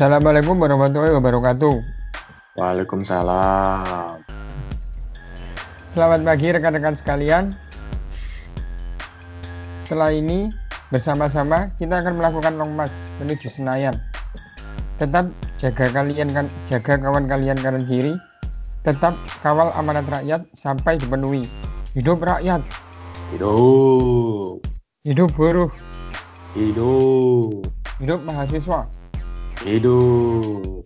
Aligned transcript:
Assalamualaikum 0.00 0.56
warahmatullahi 0.56 1.12
wabarakatuh. 1.12 1.76
Waalaikumsalam. 2.56 4.24
Selamat 5.92 6.20
pagi 6.24 6.48
rekan-rekan 6.56 6.96
sekalian. 6.96 7.52
Setelah 9.84 10.16
ini 10.16 10.48
bersama-sama 10.88 11.68
kita 11.76 12.00
akan 12.00 12.16
melakukan 12.16 12.56
long 12.56 12.72
march 12.72 12.96
menuju 13.20 13.52
Senayan. 13.52 14.00
Tetap 14.96 15.36
jaga 15.60 15.92
kalian 15.92 16.32
kan 16.32 16.48
jaga 16.72 16.96
kawan 16.96 17.28
kalian 17.28 17.60
kanan 17.60 17.84
kiri. 17.84 18.16
Tetap 18.80 19.12
kawal 19.44 19.68
amanat 19.76 20.08
rakyat 20.08 20.48
sampai 20.56 20.96
dipenuhi. 20.96 21.44
Hidup 21.92 22.24
rakyat, 22.24 22.64
Hidup. 23.36 24.64
hidup 25.04 25.28
buruh, 25.36 25.68
Hidup. 26.56 27.68
hidup 28.00 28.24
mahasiswa. 28.24 28.88
Hidup. 29.60 30.80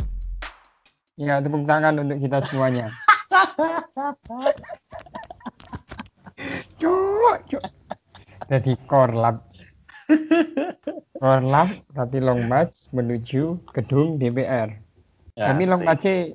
Ya, 1.15 1.39
tepuk 1.39 1.63
tangan 1.63 1.95
untuk 2.03 2.19
kita 2.19 2.43
semuanya. 2.43 2.91
Cuk, 6.83 7.39
cuk. 7.47 7.63
Jadi 8.51 8.75
korlap. 8.91 9.47
Korlap 11.23 11.71
tapi 11.95 12.19
long 12.19 12.51
march 12.51 12.91
menuju 12.91 13.63
gedung 13.71 14.19
DPR. 14.19 14.75
Tapi 15.39 15.63
long 15.71 15.87
march 15.87 16.35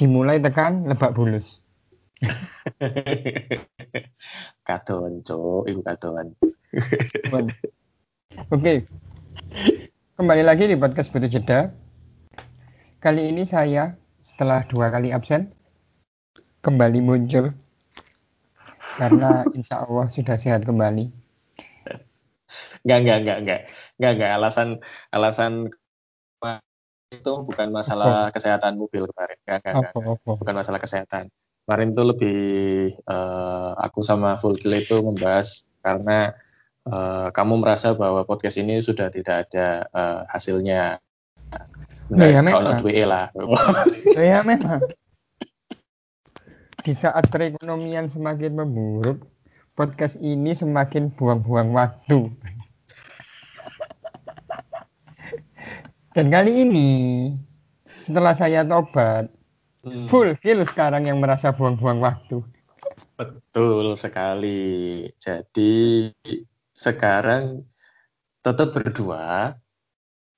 dimulai 0.00 0.40
tekan 0.40 0.88
Lebak 0.88 1.12
Bulus. 1.12 1.60
Kadon, 4.64 5.20
cuk. 5.28 5.68
Kadon. 5.84 6.32
Cuman. 7.28 7.52
Oke. 8.48 8.88
Kembali 10.20 10.44
lagi 10.44 10.68
di 10.68 10.76
podcast 10.76 11.08
Butuh 11.16 11.32
Jeda. 11.32 11.72
Kali 13.00 13.32
ini 13.32 13.40
saya 13.48 13.96
setelah 14.20 14.68
dua 14.68 14.92
kali 14.92 15.16
absen 15.16 15.48
kembali 16.60 17.00
muncul 17.00 17.56
karena 19.00 19.40
insya 19.56 19.88
Allah 19.88 20.12
sudah 20.12 20.36
sehat 20.36 20.68
kembali. 20.68 21.08
Enggak, 22.84 22.98
enggak, 23.00 23.16
enggak, 23.16 23.38
enggak. 23.40 23.60
Enggak, 23.96 24.12
enggak. 24.12 24.30
Alasan 24.36 24.68
alasan 25.08 25.52
itu 27.16 27.32
bukan 27.40 27.72
masalah 27.72 28.28
kesehatan 28.28 28.76
mobil 28.76 29.08
kemarin. 29.08 29.40
Enggak, 29.48 29.56
enggak, 29.56 29.72
enggak. 29.72 29.92
Apa 29.96 30.00
apa? 30.20 30.32
Bukan 30.36 30.54
masalah 30.60 30.80
kesehatan. 30.84 31.24
Kemarin 31.64 31.96
tuh 31.96 32.06
lebih 32.12 32.40
eh, 32.92 33.72
aku 33.88 34.04
sama 34.04 34.36
Fulkil 34.36 34.84
itu 34.84 35.00
membahas 35.00 35.64
karena 35.80 36.36
eh, 36.90 37.28
kamu 37.30 37.62
merasa 37.62 37.94
bahwa 37.94 38.26
podcast 38.26 38.58
ini 38.58 38.82
sudah 38.82 39.08
tidak 39.08 39.48
ada 39.48 39.86
eh, 39.86 40.20
hasilnya. 40.28 40.98
Nah, 42.10 42.26
ya, 42.26 42.42
kalau 42.42 42.74
memang. 42.74 42.82
WE 42.82 43.04
lah. 43.06 43.26
Ya 44.18 44.42
memang. 44.42 44.82
Di 46.82 46.92
saat 46.96 47.30
perekonomian 47.30 48.10
semakin 48.10 48.58
memburuk, 48.58 49.22
podcast 49.78 50.18
ini 50.18 50.50
semakin 50.50 51.14
buang-buang 51.14 51.70
waktu. 51.70 52.34
Dan 56.10 56.26
kali 56.34 56.66
ini, 56.66 56.90
setelah 58.02 58.34
saya 58.34 58.66
tobat, 58.66 59.30
Hmm. 59.80 60.12
full 60.12 60.36
kill 60.44 60.60
sekarang 60.68 61.08
yang 61.08 61.24
merasa 61.24 61.56
buang-buang 61.56 62.04
waktu. 62.04 62.44
Betul 63.16 63.96
sekali. 63.96 65.08
Jadi 65.16 66.08
sekarang 66.80 67.68
tetap 68.40 68.72
berdua. 68.72 69.52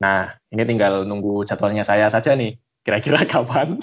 Nah, 0.03 0.35
ini 0.51 0.63
tinggal 0.67 1.07
nunggu 1.07 1.47
jadwalnya 1.47 1.87
saya 1.87 2.11
saja 2.11 2.35
nih. 2.35 2.59
Kira-kira 2.83 3.23
kapan? 3.31 3.79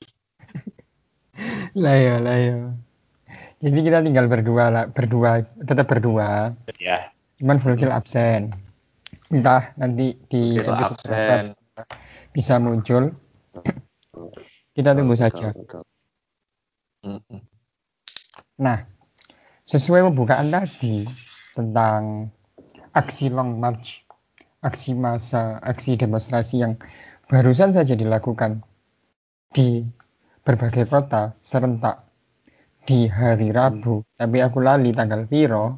Lah 1.79 1.95
ya, 1.95 2.15
lah 2.19 2.35
ya. 2.35 2.57
Jadi 3.63 3.79
kita 3.79 4.03
tinggal 4.03 4.27
berdua 4.27 4.67
lah, 4.67 4.83
berdua, 4.91 5.43
tetap 5.63 5.87
berdua. 5.87 6.51
Ya, 6.79 7.11
Cuman 7.39 7.63
full 7.63 7.79
kill 7.79 7.95
absen. 7.95 8.51
Entah 9.31 9.71
nanti 9.79 10.19
di 10.27 10.59
episode 10.59 10.99
absen. 11.07 11.45
bisa 12.35 12.59
muncul. 12.59 13.15
Kita 14.75 14.91
tunggu 14.95 15.15
Betul, 15.15 15.23
saja. 15.23 15.47
betul. 15.55 15.83
Nah, 18.59 18.83
sesuai 19.63 20.11
pembukaan 20.11 20.51
tadi 20.51 21.07
tentang 21.55 22.31
aksi 22.93 23.29
long 23.29 23.57
march, 23.57 24.03
aksi 24.61 24.97
massa, 24.97 25.57
aksi 25.61 25.95
demonstrasi 25.95 26.61
yang 26.63 26.77
barusan 27.29 27.71
saja 27.71 27.93
dilakukan 27.93 28.65
di 29.53 29.85
berbagai 30.45 30.89
kota 30.89 31.37
serentak 31.37 32.09
di 32.85 33.05
hari 33.05 33.53
Rabu, 33.53 34.01
tapi 34.17 34.41
aku 34.41 34.65
lali 34.65 34.89
tanggal 34.89 35.29
piro 35.29 35.77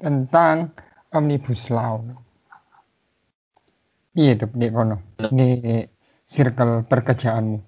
tentang 0.00 0.72
omnibus 1.12 1.68
law. 1.68 2.00
Iya 4.16 4.32
tuh 4.40 4.50
di 4.56 4.68
kono, 4.72 4.96
di 5.30 5.84
circle 6.24 6.88
pekerjaanmu. 6.88 7.58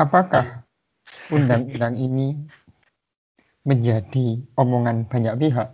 Apakah 0.00 0.64
undang-undang 1.34 1.94
ini 2.00 2.34
menjadi 3.66 4.40
omongan 4.56 5.04
banyak 5.06 5.34
pihak. 5.36 5.68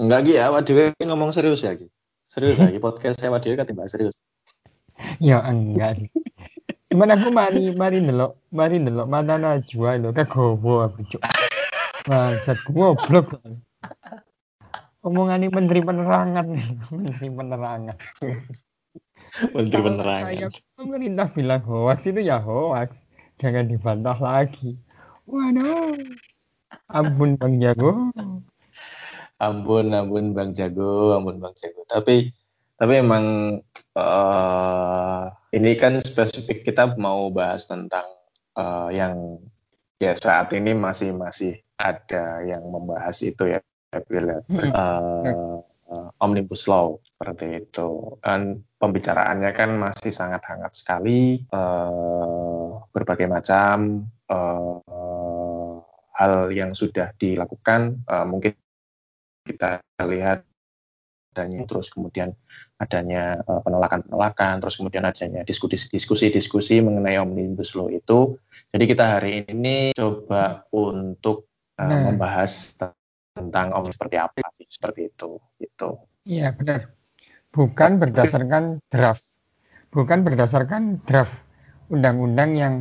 Enggak 0.00 0.20
Ki 0.24 0.32
ya, 0.40 0.48
Awak 0.48 0.62
dhewe 0.64 0.84
ngomong 1.04 1.36
serius 1.36 1.60
ya 1.60 1.76
Ki. 1.76 1.86
Serius 2.24 2.56
ya, 2.56 2.72
Ki. 2.72 2.80
podcast 2.84 3.20
saya 3.20 3.28
Awak 3.28 3.44
dhewe 3.44 3.60
ketimbang 3.60 3.90
serius. 3.90 4.16
Ya 5.20 5.42
enggak 5.44 6.00
sih. 6.00 6.08
Cuman 6.92 7.08
aku 7.16 7.32
mari 7.32 7.72
mari 7.72 8.04
ndelok, 8.04 8.36
mari 8.52 8.76
ndelok 8.76 9.08
mata 9.08 9.40
Najwa 9.40 9.96
lho 9.96 10.12
kegowo 10.12 10.84
aku 10.84 11.00
cuk. 11.08 11.22
Bangsat 12.04 12.60
goblok. 12.68 13.40
Omongane 15.02 15.50
menteri 15.50 15.80
penerangan, 15.82 16.46
menteri 16.94 17.28
penerangan. 17.32 17.96
Menteri 19.56 19.80
Kalau 19.80 19.86
penerangan. 19.88 20.30
saya 20.30 20.48
pemerintah 20.76 21.26
bilang 21.32 21.62
hoax 21.64 21.98
itu 22.06 22.20
ya 22.20 22.38
hoax, 22.38 23.08
jangan 23.40 23.66
dibantah 23.66 24.14
lagi. 24.20 24.76
Waduh. 25.24 25.96
Ampun 26.92 27.40
Bang 27.40 27.56
Jago. 27.56 28.12
Ampun, 29.42 29.90
ampun 29.90 30.30
Bang 30.38 30.54
Jago, 30.54 31.18
ampun 31.18 31.42
Bang 31.42 31.54
Jago. 31.58 31.82
Tapi 31.90 32.30
tapi 32.78 32.92
emang 33.02 33.58
eh 33.98 35.22
ini 35.58 35.74
kan 35.76 35.98
spesifik 35.98 36.62
kita 36.62 36.94
mau 36.96 37.28
bahas 37.34 37.66
tentang 37.66 38.06
eh, 38.56 38.88
yang 38.94 39.42
ya 39.98 40.14
saat 40.14 40.54
ini 40.54 40.72
masih 40.78 41.10
masih 41.14 41.58
ada 41.78 42.46
yang 42.46 42.62
membahas 42.70 43.18
itu 43.26 43.50
ya 43.50 43.58
Bila 44.08 44.40
Hmm. 44.48 44.72
eh, 44.72 45.60
eh, 45.92 46.08
omnibus 46.24 46.64
law 46.64 46.96
seperti 47.04 47.60
itu. 47.68 48.16
Dan 48.24 48.64
pembicaraannya 48.80 49.52
kan 49.52 49.76
masih 49.76 50.08
sangat 50.08 50.40
hangat 50.48 50.72
sekali. 50.72 51.44
eh, 51.44 52.68
berbagai 52.94 53.28
macam 53.28 54.08
eh, 54.32 54.76
hal 56.16 56.32
yang 56.56 56.72
sudah 56.72 57.12
dilakukan. 57.20 58.00
eh, 58.08 58.24
mungkin 58.24 58.52
kita 59.42 59.82
lihat 60.06 60.46
adanya 61.32 61.64
terus 61.64 61.88
kemudian 61.88 62.36
adanya 62.76 63.40
eh, 63.40 63.60
penolakan-penolakan, 63.64 64.60
terus 64.60 64.76
kemudian 64.76 65.04
adanya 65.08 65.42
diskusi-diskusi-diskusi 65.44 66.84
mengenai 66.84 67.16
omnibus 67.18 67.72
law 67.78 67.88
itu. 67.88 68.36
Jadi 68.72 68.84
kita 68.88 69.04
hari 69.18 69.44
ini 69.48 69.92
coba 69.92 70.64
untuk 70.72 71.52
Nah. 71.80 72.12
membahas 72.12 72.76
tentang 73.32 73.72
omnibus 73.72 73.96
seperti 73.96 74.16
apa 74.20 74.38
seperti 74.68 75.00
itu 75.08 75.40
gitu. 75.58 76.04
Iya 76.28 76.52
benar. 76.54 76.92
Bukan 77.52 77.98
berdasarkan 77.98 78.80
draft. 78.92 79.26
Bukan 79.92 80.24
berdasarkan 80.24 81.04
draft 81.04 81.36
undang-undang 81.92 82.56
yang 82.56 82.74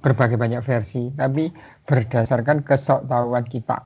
berbagai 0.00 0.40
banyak 0.40 0.64
versi, 0.64 1.12
tapi 1.12 1.52
berdasarkan 1.84 2.64
kesoktahuan 2.64 3.44
kita. 3.44 3.84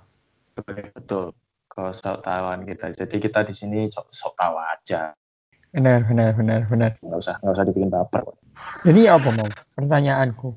Betul. 0.94 1.34
Kesoktahuan 1.74 2.62
kita. 2.62 2.94
Jadi 2.94 3.18
kita 3.18 3.42
di 3.42 3.50
sini 3.50 3.90
sok, 3.90 4.14
sok 4.14 4.34
tahu 4.38 4.56
aja. 4.62 5.10
Benar, 5.74 6.06
benar, 6.06 6.38
benar, 6.38 6.60
benar. 6.70 6.90
Nggak 7.02 7.18
usah 7.18 7.34
nggak 7.42 7.54
usah 7.58 7.66
dibikin 7.66 7.90
baper. 7.90 8.22
Jadi 8.86 9.10
apa 9.10 9.28
mau? 9.34 9.50
Pertanyaanku. 9.74 10.48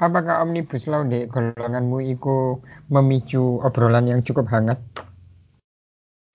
Apakah 0.00 0.40
omnibus 0.40 0.88
law 0.88 1.04
di 1.04 1.28
golonganmu 1.28 1.98
itu 2.00 2.56
memicu 2.88 3.60
obrolan 3.60 4.08
yang 4.08 4.24
cukup 4.24 4.48
hangat? 4.48 4.80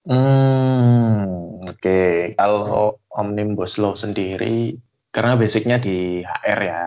Hmm, 0.03 1.57
oke. 1.63 1.99
Kalau 2.35 2.99
omnibus 3.07 3.79
law 3.79 3.95
sendiri, 3.95 4.77
karena 5.09 5.33
basicnya 5.39 5.79
di 5.79 6.21
HR 6.21 6.59
ya. 6.61 6.83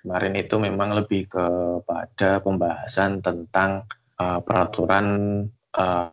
Kemarin 0.00 0.32
itu 0.38 0.56
memang 0.56 0.96
lebih 0.96 1.28
kepada 1.28 2.40
pembahasan 2.40 3.20
tentang 3.20 3.84
eh, 4.16 4.40
peraturan 4.40 5.06
eh, 5.76 6.08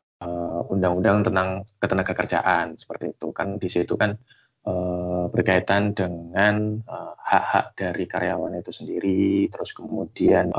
undang-undang 0.67 1.21
tentang 1.21 1.49
ketenaga 1.77 2.13
kerjaan 2.17 2.75
seperti 2.77 3.13
itu. 3.13 3.29
Kan 3.33 3.61
di 3.61 3.69
situ 3.69 3.93
kan 3.97 4.17
uh, 4.67 5.25
berkaitan 5.31 5.95
dengan 5.95 6.81
hak-hak 7.21 7.65
uh, 7.71 7.73
dari 7.75 8.05
karyawan 8.09 8.59
itu 8.59 8.71
sendiri 8.73 9.47
terus 9.51 9.71
kemudian 9.71 10.51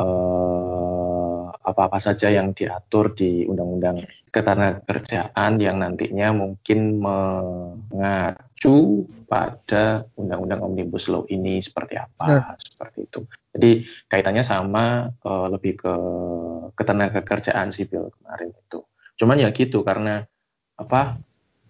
apa-apa 1.58 1.98
saja 2.00 2.32
yang 2.32 2.56
diatur 2.56 3.12
di 3.12 3.44
undang-undang 3.44 4.00
ketenaga 4.32 4.80
kerjaan 4.84 5.60
yang 5.60 5.80
nantinya 5.80 6.32
mungkin 6.36 7.00
mengacu 7.00 8.76
pada 9.28 10.08
undang-undang 10.16 10.64
omnibus 10.64 11.12
law 11.12 11.28
ini 11.28 11.60
seperti 11.60 12.00
apa 12.00 12.24
nah. 12.28 12.56
seperti 12.56 13.04
itu. 13.04 13.20
Jadi 13.52 13.84
kaitannya 14.08 14.44
sama 14.44 15.12
uh, 15.24 15.46
lebih 15.52 15.76
ke 15.76 15.94
ketenaga 16.72 17.20
kerjaan 17.20 17.68
sipil 17.68 18.08
kemarin 18.16 18.52
itu 18.56 18.80
Cuman 19.18 19.42
ya 19.42 19.50
gitu 19.50 19.82
karena 19.82 20.24
apa 20.78 21.18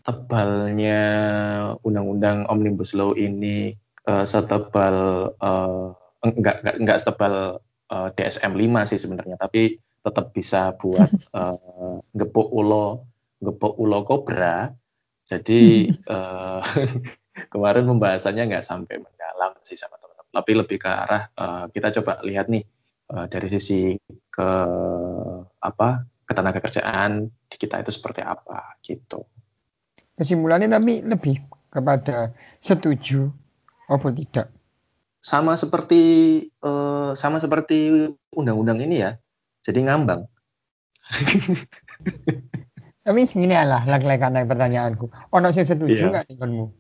tebalnya 0.04 1.00
undang-undang 1.80 2.44
omnibus 2.48 2.92
law 2.92 3.16
ini 3.16 3.72
uh, 4.08 4.24
setebal 4.24 5.32
uh, 5.40 5.92
enggak 6.24 6.60
enggak 6.64 6.76
enggak 6.80 6.98
setebal 7.00 7.34
uh, 7.92 8.08
DSM 8.12 8.52
5 8.56 8.90
sih 8.94 8.98
sebenarnya 9.00 9.36
tapi 9.40 9.80
tetap 10.04 10.32
bisa 10.32 10.76
buat 10.76 11.08
uh, 11.38 11.98
gepuk 12.12 12.48
ulo 12.52 13.08
gepuk 13.40 13.74
ulo 13.80 14.04
kobra. 14.04 14.68
Jadi 15.28 15.88
uh, 16.08 16.60
kemarin 17.52 17.86
pembahasannya 17.86 18.44
nggak 18.50 18.66
sampai 18.66 18.96
mendalam 18.98 19.52
sih 19.62 19.78
sama 19.78 19.96
teman-teman. 20.00 20.34
Tapi 20.34 20.52
lebih 20.54 20.78
ke 20.82 20.90
arah 20.90 21.22
uh, 21.38 21.64
kita 21.70 21.94
coba 22.00 22.20
lihat 22.26 22.50
nih 22.50 22.64
uh, 23.14 23.26
dari 23.30 23.48
sisi 23.50 23.94
ke 24.28 24.50
apa 25.58 25.88
ketenaga 26.38 26.62
kerjaan 26.62 27.34
di 27.50 27.56
kita 27.58 27.82
itu 27.82 27.90
seperti 27.90 28.22
apa 28.22 28.78
gitu. 28.86 29.26
Kesimpulannya 30.14 30.70
tapi 30.70 31.02
lebih 31.02 31.42
kepada 31.66 32.30
setuju 32.62 33.26
atau 33.90 34.14
tidak? 34.14 34.54
Sama 35.18 35.58
seperti 35.58 36.46
uh, 36.62 37.18
sama 37.18 37.42
seperti 37.42 38.06
undang-undang 38.30 38.78
ini 38.78 39.02
ya. 39.02 39.18
Jadi 39.66 39.82
ngambang. 39.82 40.30
tapi 43.08 43.24
segini 43.26 43.58
lah 43.58 43.82
lagi-lagi 43.82 44.46
pertanyaanku. 44.46 45.10
Ono 45.34 45.48
sih 45.50 45.66
setuju 45.66 46.06
iya. 46.06 46.22
nggak 46.22 46.38
nih 46.38 46.70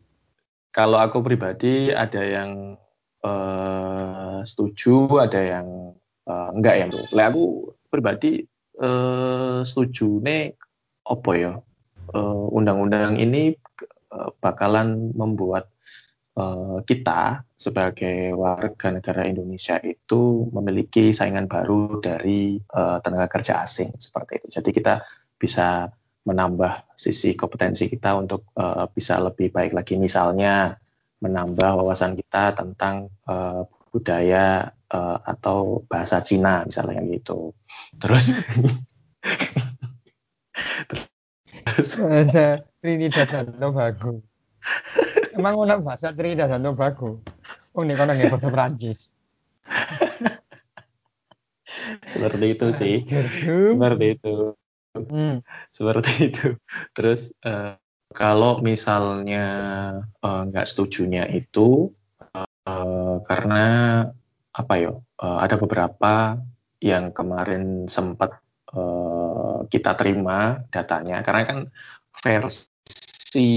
Kalau 0.70 1.02
aku 1.02 1.18
pribadi 1.26 1.90
ada 1.90 2.22
yang 2.22 2.78
uh, 3.26 4.38
setuju, 4.46 5.18
ada 5.18 5.40
yang 5.42 5.66
uh, 6.30 6.54
enggak 6.54 6.74
ya, 6.78 6.86
Bro. 6.86 7.02
aku 7.18 7.42
pribadi 7.90 8.44
uh, 8.78 9.60
setuju. 9.66 10.22
Nih 10.22 10.54
apa 11.04 11.30
ya? 11.34 11.52
Uh, 12.08 12.48
undang-undang 12.56 13.20
ini 13.20 13.52
uh, 14.08 14.32
bakalan 14.40 15.12
membuat 15.12 15.68
uh, 16.40 16.80
kita 16.88 17.44
sebagai 17.52 18.32
warga 18.32 18.88
negara 18.94 19.28
Indonesia 19.28 19.76
itu 19.82 20.48
memiliki 20.48 21.12
saingan 21.12 21.44
baru 21.44 22.00
dari 22.00 22.56
uh, 22.56 23.02
tenaga 23.04 23.28
kerja 23.28 23.60
asing 23.60 23.92
seperti 24.00 24.40
itu. 24.40 24.46
Jadi 24.56 24.70
kita 24.72 25.04
bisa 25.36 25.92
menambah 26.24 26.96
sisi 26.96 27.36
kompetensi 27.36 27.92
kita 27.92 28.16
untuk 28.16 28.48
uh, 28.56 28.88
bisa 28.88 29.20
lebih 29.20 29.52
baik 29.52 29.76
lagi. 29.76 30.00
Misalnya 30.00 30.80
menambah 31.18 31.82
wawasan 31.82 32.14
kita 32.14 32.54
tentang 32.54 33.10
budaya 33.90 34.70
uh, 34.92 35.18
atau 35.24 35.84
bahasa 35.88 36.20
Cina 36.24 36.64
misalnya 36.64 37.02
gitu. 37.08 37.52
Terus 38.00 38.32
terus 41.68 41.90
bahasa 42.00 42.64
Trinidad 42.80 43.28
dan 43.28 43.52
Tobago. 43.54 44.22
Emang 45.36 45.54
ono 45.54 45.78
bahasa 45.84 46.12
Trinidad 46.12 46.50
dan 46.50 46.64
Tobago. 46.64 47.22
Oh 47.76 47.82
ini 47.84 47.94
kono 47.94 48.12
nggak 48.16 48.32
bahasa 48.32 48.48
Prancis. 48.50 49.00
Seperti 52.08 52.46
itu 52.56 52.66
sih. 52.74 52.96
Seperti 53.06 54.06
itu. 54.18 54.56
Hmm. 54.96 55.44
Seperti 55.70 56.12
itu. 56.32 56.48
Terus 56.96 57.30
uh, 57.44 57.78
kalau 58.08 58.64
misalnya 58.64 59.44
eh, 60.24 60.42
nggak 60.48 60.66
uh, 60.66 60.70
setujunya 60.70 61.28
itu 61.28 61.92
uh, 62.32 63.16
karena 63.28 63.64
apa 64.52 64.74
ya 64.80 64.92
uh, 64.96 65.38
ada 65.42 65.56
beberapa 65.60 66.38
yang 66.78 67.10
kemarin 67.10 67.86
sempat 67.90 68.38
uh, 68.72 69.66
kita 69.68 69.94
terima 69.98 70.62
datanya 70.70 71.20
karena 71.26 71.42
kan 71.44 71.58
versi 72.18 73.48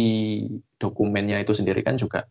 dokumennya 0.77 1.41
itu 1.41 1.53
sendiri 1.53 1.85
kan 1.85 1.97
juga 1.97 2.25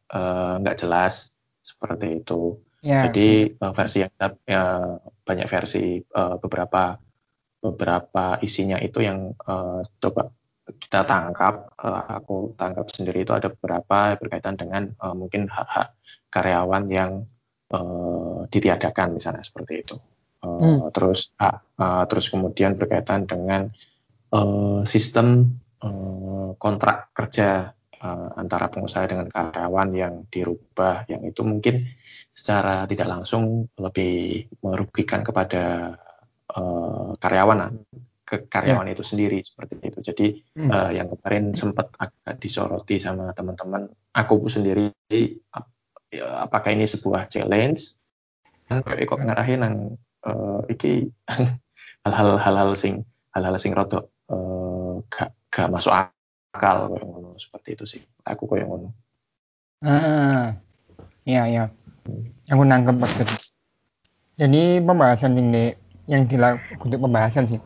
nggak 0.60 0.76
uh, 0.76 0.80
jelas 0.80 1.30
seperti 1.62 2.22
itu 2.22 2.58
ya. 2.82 3.06
jadi 3.08 3.54
uh, 3.58 3.72
versi 3.74 3.98
yang 4.06 4.12
ya, 4.46 4.62
banyak 5.22 5.46
versi 5.46 6.02
uh, 6.14 6.36
beberapa 6.42 6.98
beberapa 7.60 8.40
isinya 8.40 8.80
itu 8.80 9.04
yang 9.04 9.36
uh, 9.44 9.84
coba 10.00 10.32
kita 10.78 11.02
tangkap, 11.02 11.74
uh, 11.82 12.04
aku 12.20 12.54
tangkap 12.54 12.86
sendiri 12.88 13.26
itu 13.26 13.34
ada 13.34 13.50
beberapa 13.50 14.14
berkaitan 14.16 14.54
dengan 14.54 14.94
uh, 15.02 15.16
mungkin 15.16 15.50
hak-hak 15.50 15.92
karyawan 16.30 16.86
yang 16.88 17.26
uh, 17.74 18.46
ditiadakan 18.50 19.18
misalnya 19.18 19.44
seperti 19.46 19.74
itu. 19.80 19.96
Uh, 20.40 20.48
hmm. 20.60 20.78
Terus 20.96 21.36
uh, 21.36 21.60
uh, 21.78 22.04
terus 22.08 22.32
kemudian 22.32 22.76
berkaitan 22.80 23.28
dengan 23.28 23.68
uh, 24.32 24.82
sistem 24.88 25.58
uh, 25.84 26.56
kontrak 26.56 27.12
kerja 27.12 27.76
uh, 28.00 28.28
antara 28.40 28.72
pengusaha 28.72 29.04
dengan 29.06 29.28
karyawan 29.28 29.88
yang 29.92 30.14
dirubah, 30.32 31.04
yang 31.12 31.22
itu 31.28 31.44
mungkin 31.44 31.92
secara 32.32 32.88
tidak 32.88 33.08
langsung 33.10 33.68
lebih 33.76 34.48
merugikan 34.64 35.20
kepada 35.20 35.94
uh, 36.56 37.12
karyawan 37.20 37.84
ke 38.30 38.46
karyawan 38.46 38.86
ya. 38.86 38.94
itu 38.94 39.02
sendiri 39.02 39.38
seperti 39.42 39.74
itu. 39.82 39.98
Jadi 40.00 40.26
hmm. 40.54 40.70
uh, 40.70 40.90
yang 40.94 41.10
kemarin 41.10 41.50
sempat 41.52 41.90
agak 41.98 42.38
disoroti 42.38 43.02
sama 43.02 43.34
teman-teman, 43.34 43.90
aku 44.14 44.46
sendiri 44.46 44.94
ya, 46.10 46.44
apakah 46.46 46.74
ini 46.74 46.86
sebuah 46.86 47.30
challenge? 47.30 47.94
Kan 48.70 48.86
kok 48.86 49.18
ngarahin 49.18 49.60
nang 49.62 49.76
uh, 50.26 50.62
iki 50.70 51.10
hal-hal 52.06 52.38
hal-hal 52.38 52.70
sing 52.78 53.02
hal-hal 53.34 53.56
sing 53.58 53.74
rada 53.74 54.06
uh, 54.30 55.02
gak 55.10 55.34
gak 55.50 55.70
masuk 55.70 55.90
akal 55.90 56.90
kayak 56.94 57.06
ngono 57.06 57.34
seperti 57.38 57.78
itu 57.78 57.84
sih. 57.86 58.02
Aku 58.26 58.46
kayak 58.46 58.66
ngono. 58.70 58.94
Ah, 59.82 60.60
iya 61.26 61.48
iya. 61.48 61.64
Aku 62.52 62.62
nangkep 62.62 62.94
maksud. 62.98 63.26
Jadi 64.38 64.80
pembahasan 64.84 65.36
ini 65.36 65.74
yang 66.10 66.26
dilakukan 66.26 66.80
untuk 66.82 67.06
pembahasan 67.06 67.46
sih 67.46 67.60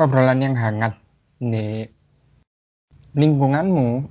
obrolan 0.00 0.40
yang 0.40 0.56
hangat 0.56 0.96
di 1.36 1.84
lingkunganmu 3.12 4.08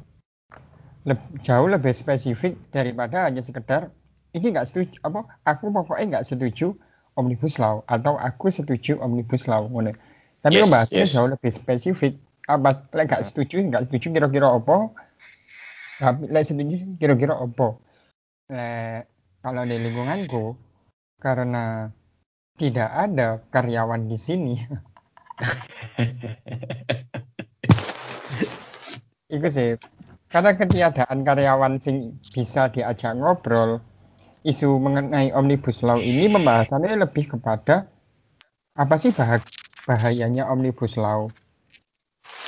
jauh 1.45 1.67
lebih 1.69 1.93
spesifik 1.95 2.57
daripada 2.73 3.29
hanya 3.29 3.41
sekedar 3.45 3.93
ini 4.35 4.53
nggak 4.53 4.67
setuju 4.69 4.97
apa 5.01 5.25
aku 5.47 5.73
pokoknya 5.73 6.05
nggak 6.17 6.27
setuju 6.27 6.77
omnibus 7.17 7.59
law 7.59 7.83
atau 7.89 8.15
aku 8.15 8.47
setuju 8.53 8.99
omnibus 9.01 9.47
law 9.49 9.67
ngono. 9.67 9.91
Tapi 10.39 10.55
yes, 10.55 10.63
pembahasannya 10.67 11.03
yes. 11.03 11.11
jauh 11.11 11.29
lebih 11.31 11.51
spesifik. 11.51 12.13
Apa 12.47 12.71
lek 12.95 13.05
nggak 13.11 13.23
setuju 13.27 13.59
nggak 13.67 13.83
setuju 13.89 14.07
kira-kira 14.15 14.47
apa? 14.55 14.95
Tapi 15.99 16.31
lek 16.31 16.43
setuju 16.47 16.75
kira-kira 16.95 17.35
apa? 17.35 17.75
Lek 18.47 19.09
kalau 19.39 19.63
di 19.67 19.75
lingkunganku 19.79 20.55
karena 21.19 21.91
tidak 22.55 22.89
ada 22.91 23.39
karyawan 23.51 24.07
di 24.07 24.17
sini. 24.19 24.55
Iku 29.29 29.45
sih, 29.45 29.77
karena 30.29 30.53
ketiadaan 30.53 31.25
karyawan 31.25 31.81
sing 31.81 32.21
bisa 32.21 32.69
diajak 32.69 33.17
ngobrol, 33.17 33.81
isu 34.45 34.77
mengenai 34.77 35.33
omnibus 35.33 35.81
law 35.81 35.97
ini 35.97 36.29
pembahasannya 36.29 37.01
lebih 37.01 37.33
kepada 37.33 37.89
apa 38.77 38.95
sih 39.01 39.09
bah 39.09 39.41
bahayanya 39.89 40.45
omnibus 40.53 41.01
law. 41.01 41.33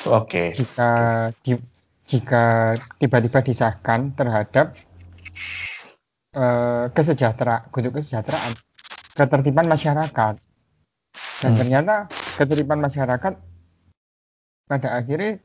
Oke. 0.06 0.54
Okay. 0.54 0.62
Jika 0.62 0.92
di, 1.42 1.58
jika 2.06 2.78
tiba-tiba 3.02 3.42
disahkan 3.42 4.14
terhadap 4.14 4.78
uh, 6.38 6.86
kesejahteraan, 6.94 7.66
kesejahteraan, 7.74 8.54
ketertiban 9.18 9.66
masyarakat. 9.66 10.38
Dan 11.42 11.52
hmm. 11.58 11.60
ternyata 11.60 11.96
ketertiban 12.38 12.78
masyarakat 12.78 13.34
pada 14.70 14.90
akhirnya 15.02 15.42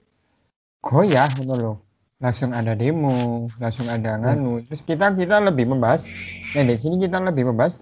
goyah 0.84 1.32
gitu 1.32 1.56
loh 1.56 1.85
langsung 2.22 2.50
ada 2.56 2.72
demo 2.72 3.46
langsung 3.60 3.86
ada 3.92 4.16
nganu 4.16 4.64
terus 4.66 4.80
kita 4.88 5.12
kita 5.12 5.36
lebih 5.44 5.68
membahas 5.68 6.08
nah 6.56 6.64
di 6.64 6.76
sini 6.80 6.96
kita 7.04 7.20
lebih 7.20 7.52
membahas 7.52 7.74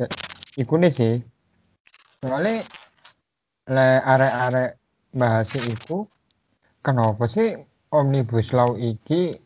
ikutnya 0.59 0.91
sih 0.91 1.15
soalnya 2.23 2.67
le 3.75 3.89
are-are 4.13 4.65
bahasa 5.15 5.59
itu 5.63 6.05
kenapa 6.85 7.25
sih 7.31 7.55
omnibus 7.95 8.51
law 8.53 8.75
iki 8.75 9.39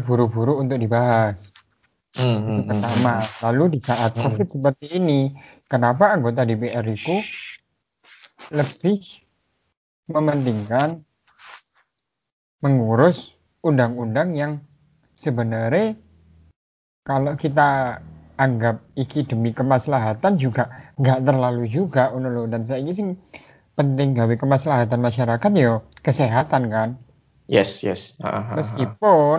buru-buru 0.00 0.58
untuk 0.62 0.80
dibahas? 0.80 1.52
Hmm, 2.16 2.38
Itu 2.48 2.60
hmm, 2.60 2.62
hmm, 2.66 2.68
pertama. 2.70 3.14
Lalu 3.46 3.78
di 3.78 3.80
saat 3.84 4.16
Hmm. 4.16 4.22
COVID 4.26 4.48
seperti 4.50 4.86
ini, 4.98 5.30
kenapa 5.70 6.10
anggota 6.14 6.42
DPR 6.42 6.86
itu 6.88 7.16
lebih 8.50 8.98
mementingkan 10.10 11.02
mengurus 12.60 13.39
undang-undang 13.60 14.32
yang 14.32 14.52
sebenarnya 15.12 15.96
kalau 17.04 17.36
kita 17.36 18.00
anggap 18.40 18.80
iki 18.96 19.28
demi 19.28 19.52
kemaslahatan 19.52 20.40
juga 20.40 20.72
nggak 20.96 21.28
terlalu 21.28 21.68
juga 21.68 22.08
lho. 22.16 22.48
dan 22.48 22.64
saya 22.64 22.80
ini 22.80 22.92
sih 22.96 23.04
penting 23.76 24.16
gawe 24.16 24.32
kemaslahatan 24.36 25.00
masyarakat 25.00 25.50
yo 25.56 25.84
kesehatan 26.00 26.72
kan 26.72 26.90
Yes, 27.50 27.82
yes. 27.82 28.14
Ah, 28.22 28.30
ah, 28.30 28.30
ah, 28.30 28.42
ah. 28.46 28.56
meskipun 28.62 29.38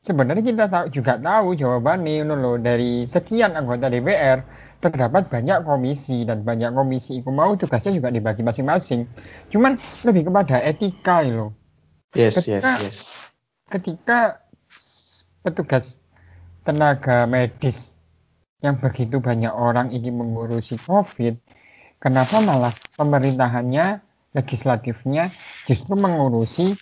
sebenarnya 0.00 0.40
kita 0.42 0.64
tahu 0.72 0.86
juga 0.90 1.20
tahu 1.22 1.54
jawabannya 1.54 2.26
lho. 2.26 2.58
dari 2.58 3.06
sekian 3.06 3.54
anggota 3.54 3.86
DPR 3.86 4.42
terdapat 4.82 5.30
banyak 5.30 5.62
komisi 5.62 6.26
dan 6.26 6.42
banyak 6.42 6.74
komisi 6.74 7.22
itu 7.22 7.30
mau 7.30 7.54
tugasnya 7.54 7.94
juga 7.94 8.10
dibagi 8.10 8.42
masing-masing 8.42 9.06
cuman 9.54 9.78
lebih 9.78 10.26
kepada 10.26 10.58
etika 10.58 11.22
loh 11.22 11.54
Yes, 12.12 12.44
yes, 12.44 12.66
Ketika- 12.66 12.82
yes. 12.82 12.96
Ketika 13.72 14.44
petugas 15.40 15.96
tenaga 16.68 17.24
medis 17.24 17.96
yang 18.60 18.76
begitu 18.78 19.18
banyak 19.18 19.50
orang 19.50 19.90
ingin 19.90 20.20
mengurusi 20.20 20.78
COVID, 20.78 21.34
kenapa 21.98 22.38
malah 22.44 22.70
pemerintahannya, 22.94 24.04
legislatifnya 24.36 25.34
justru 25.66 25.98
mengurusi 25.98 26.76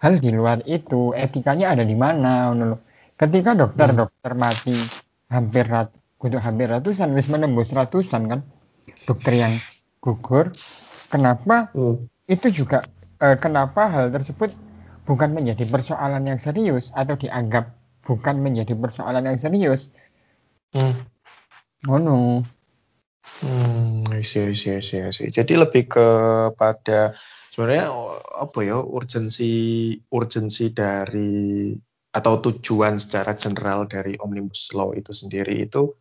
hal 0.00 0.22
di 0.22 0.30
luar 0.32 0.64
itu? 0.64 1.12
Etikanya 1.12 1.76
ada 1.76 1.84
di 1.84 1.92
mana? 1.98 2.48
Ketika 3.18 3.52
dokter-dokter 3.52 4.32
mati 4.38 4.74
hampir 5.28 5.68
rat, 5.68 5.92
hampir 6.40 6.72
ratusan, 6.72 7.12
wis 7.12 7.28
menembus 7.28 7.68
ratusan 7.74 8.30
kan, 8.30 8.40
dokter 9.04 9.36
yang 9.36 9.54
gugur, 10.00 10.48
kenapa 11.12 11.68
Hmm. 11.76 12.08
itu 12.24 12.64
juga 12.64 12.88
eh, 13.20 13.36
kenapa 13.36 13.92
hal 13.92 14.08
tersebut 14.08 14.56
bukan 15.04 15.36
menjadi 15.36 15.64
persoalan 15.68 16.24
yang 16.24 16.40
serius 16.40 16.92
atau 16.96 17.16
dianggap 17.16 17.72
bukan 18.04 18.40
menjadi 18.40 18.76
persoalan 18.76 19.24
yang 19.24 19.38
serius. 19.40 19.88
Hmm. 20.72 20.96
Oh 21.88 22.00
no. 22.00 22.44
Hmm, 23.40 24.04
I 24.12 24.20
see, 24.20 24.52
I 24.52 24.80
see. 24.80 25.28
Jadi 25.32 25.56
lebih 25.56 25.88
kepada 25.88 27.16
sebenarnya 27.52 27.88
apa 28.40 28.58
ya 28.64 28.80
urgensi 28.80 29.52
urgensi 30.12 30.72
dari 30.72 31.72
atau 32.14 32.38
tujuan 32.38 33.00
secara 33.00 33.34
general 33.34 33.90
dari 33.90 34.14
omnibus 34.20 34.70
law 34.76 34.94
itu 34.94 35.10
sendiri 35.10 35.66
itu 35.66 35.94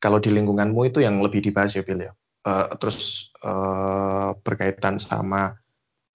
kalau 0.00 0.18
di 0.18 0.32
lingkunganmu 0.32 0.88
itu 0.88 1.04
yang 1.04 1.20
lebih 1.20 1.44
dibahas 1.44 1.76
ya 1.76 1.84
Bill 1.84 2.00
ya. 2.00 2.12
Eh, 2.40 2.68
terus 2.80 3.30
eh, 3.44 4.30
berkaitan 4.40 4.96
sama 4.96 5.60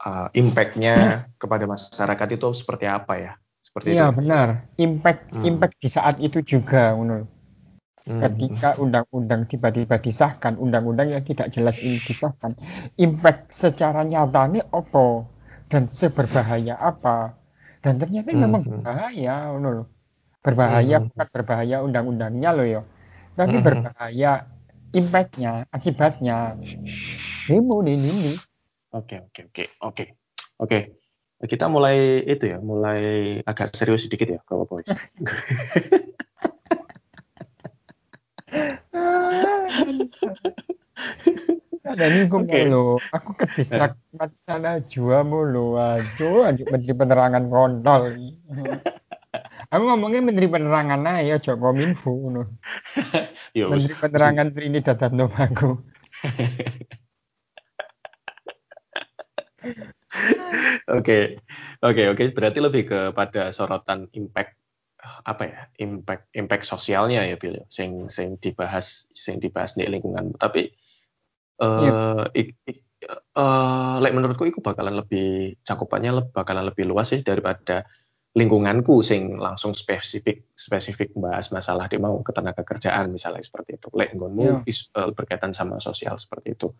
eh, 0.03 0.27
impact-nya 0.41 0.93
kepada 1.41 1.65
masyarakat 1.69 2.27
itu 2.35 2.47
seperti 2.59 2.85
apa 2.89 3.13
ya? 3.19 3.31
Seperti 3.63 3.89
Iya 3.91 4.01
itu. 4.01 4.07
benar. 4.17 4.47
Impact 4.85 5.21
Hmm. 5.31 5.49
impact 5.49 5.75
di 5.83 5.89
saat 5.97 6.15
itu 6.27 6.39
juga 6.53 6.79
ngono. 6.95 7.15
Hmm, 8.05 8.23
Ketika 8.23 8.69
undang-undang 8.83 9.41
tiba-tiba 9.51 9.95
disahkan, 9.99 10.53
undang-undang 10.63 11.07
yang 11.15 11.23
tidak 11.29 11.47
jelas 11.55 11.77
ini 11.83 11.99
disahkan, 12.09 12.51
impact 13.05 13.51
secara 13.63 14.01
nyata 14.07 14.41
ini 14.51 14.59
apa 14.79 15.27
dan 15.71 15.83
seberbahaya 15.91 16.75
apa? 16.79 17.35
Dan 17.83 17.93
ternyata 18.01 18.31
Hmm, 18.31 18.45
memang 18.45 18.63
berbahaya 18.71 19.51
loh. 19.63 19.85
Berbahaya 20.45 20.95
Hmm, 20.95 21.07
bukan 21.07 21.27
berbahaya 21.35 21.77
undang-undangnya 21.87 22.49
loh 22.57 22.67
ya. 22.75 22.81
Tapi 23.39 23.55
Hmm, 23.55 23.61
hmm. 23.67 23.85
berbahaya 23.87 24.31
impactnya, 24.99 25.51
akibatnya. 25.75 26.57
Demo 27.47 27.81
ini, 27.85 28.09
ini. 28.11 28.33
Oke, 28.95 29.19
oke, 29.19 29.51
oke, 29.51 29.63
oke, 29.83 30.05
oke. 30.63 30.79
Kita 31.51 31.67
mulai 31.67 32.23
itu 32.23 32.47
ya, 32.47 32.63
mulai 32.63 33.43
agak 33.43 33.75
serius 33.75 34.07
sedikit 34.07 34.39
ya, 34.39 34.39
kalau 34.47 34.63
boys. 34.63 34.87
Ada 41.83 42.07
aku 42.07 42.39
Oke. 42.39 42.47
mulu, 42.47 43.03
aku 43.11 43.35
ke 43.35 43.45
distrak 43.51 43.99
sana 44.47 44.79
jua 44.87 45.27
mulu, 45.27 45.75
aduh, 45.75 46.47
aja 46.47 46.63
menteri 46.63 46.95
penerangan 46.95 47.51
kontol. 47.51 48.15
Aku 49.75 49.83
ngomongnya 49.91 50.23
menteri 50.23 50.47
penerangan 50.47 51.03
aja, 51.03 51.35
Joko. 51.35 51.75
Yo, 53.59 53.75
wis. 53.75 53.91
menteri 53.91 53.95
penerangan 53.99 54.47
Trinidad 54.55 54.95
dan 54.95 55.19
Tobago. 55.19 55.83
Oke, 60.87 61.41
oke, 61.81 62.03
oke. 62.13 62.23
Berarti 62.31 62.59
lebih 62.63 62.83
kepada 62.87 63.49
sorotan 63.51 64.07
impact 64.15 64.55
apa 65.25 65.43
ya? 65.45 65.59
Impact, 65.81 66.33
impact 66.33 66.65
sosialnya 66.65 67.25
ya, 67.25 67.35
Bill. 67.37 67.61
ya, 67.61 67.65
Sing, 67.69 68.07
sing 68.09 68.37
dibahas, 68.39 69.09
sing 69.13 69.41
dibahas 69.41 69.75
di 69.75 69.85
lingkungan. 69.85 70.33
Tapi, 70.37 70.71
eh, 71.61 71.81
Iya. 71.83 71.93
ik- 72.33 72.57
ik- 72.65 72.85
eh, 73.11 73.95
like 74.01 74.15
menurutku 74.15 74.47
itu 74.49 74.61
bakalan 74.63 75.01
lebih 75.03 75.59
cakupannya 75.61 76.31
bakalan 76.33 76.69
lebih 76.71 76.89
luas 76.89 77.11
sih 77.13 77.21
daripada 77.21 77.85
lingkunganku 78.35 78.99
sing 78.99 79.39
langsung 79.39 79.71
spesifik 79.71 80.51
spesifik 80.59 81.15
bahas 81.15 81.55
masalah 81.55 81.87
di 81.87 81.95
mau 81.95 82.19
ketenaga 82.19 82.67
kerjaan 82.67 83.07
misalnya 83.15 83.39
seperti 83.39 83.79
itu. 83.79 83.87
Like 83.95 84.11
Iya. 84.11 84.63
is- 84.67 84.91
eh, 84.91 85.11
berkaitan 85.15 85.55
sama 85.55 85.79
sosial 85.79 86.19
seperti 86.19 86.55
itu. 86.55 86.75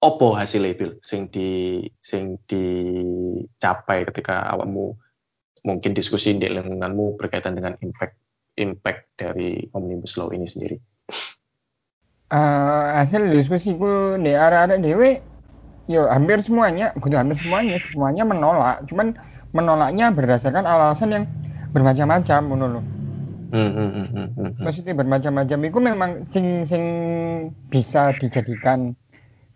Opo 0.00 0.32
hasilnya 0.32 0.72
Bil 0.80 0.96
sing 1.04 1.28
di 1.28 1.84
sing 2.00 2.40
dicapai 2.48 4.08
ketika 4.08 4.48
awakmu 4.48 4.96
mungkin 5.60 5.92
diskusi 5.92 6.32
di 6.40 6.48
lingkunganmu 6.48 7.20
berkaitan 7.20 7.52
dengan 7.52 7.76
impact 7.84 8.16
impact 8.56 9.12
dari 9.20 9.68
omnibus 9.76 10.16
law 10.16 10.32
ini 10.32 10.48
sendiri. 10.48 10.80
Eh, 12.30 12.86
hasil 12.94 13.26
diskusiku 13.34 14.14
di 14.16 14.30
arah-arah 14.30 14.78
dewe, 14.78 15.18
yo 15.90 16.06
hampir 16.06 16.38
semuanya, 16.38 16.94
kudu 16.94 17.18
hampir 17.18 17.36
semuanya, 17.42 17.76
semuanya 17.82 18.22
menolak. 18.22 18.86
Cuman 18.86 19.18
menolaknya 19.50 20.14
berdasarkan 20.14 20.62
alasan 20.62 21.10
yang 21.10 21.24
bermacam-macam. 21.74 22.40
Hmm, 22.46 22.54
hmm, 23.50 23.74
hmm, 23.74 23.90
hmm, 23.90 24.08
hmm, 24.14 24.30
hmm. 24.38 24.62
Maksudnya 24.62 24.94
bermacam-macam 24.94 25.58
itu 25.66 25.78
memang 25.82 26.10
sing 26.30 26.62
sing 26.62 26.84
bisa 27.66 28.14
dijadikan 28.14 28.94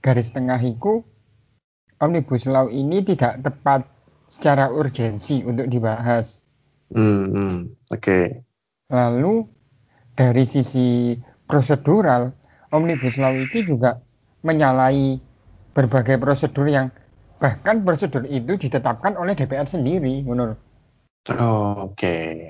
garis 0.04 0.28
tengah 0.36 0.60
itu 0.72 0.92
omnibus 2.04 2.44
law 2.54 2.66
ini 2.68 2.98
tidak 3.10 3.32
tepat 3.46 3.80
secara 4.34 4.64
urgensi 4.80 5.36
untuk 5.50 5.66
dibahas. 5.72 6.26
Hmm, 6.94 7.24
hmm. 7.34 7.76
Oke. 7.94 8.44
Lalu 8.92 9.34
dari 10.20 10.44
sisi 10.54 10.88
prosedural, 11.50 12.22
omnibus 12.76 13.16
law 13.22 13.34
itu 13.46 13.58
juga 13.70 13.90
menyalahi 14.48 15.08
berbagai 15.76 16.16
prosedur 16.22 16.66
yang 16.68 16.86
bahkan 17.42 17.76
prosedur 17.86 18.22
itu 18.28 18.52
ditetapkan 18.62 19.12
oleh 19.22 19.34
DPR 19.38 19.66
sendiri, 19.66 20.14
menurut 20.28 20.58
Oh, 21.28 21.88
Oke, 21.88 22.06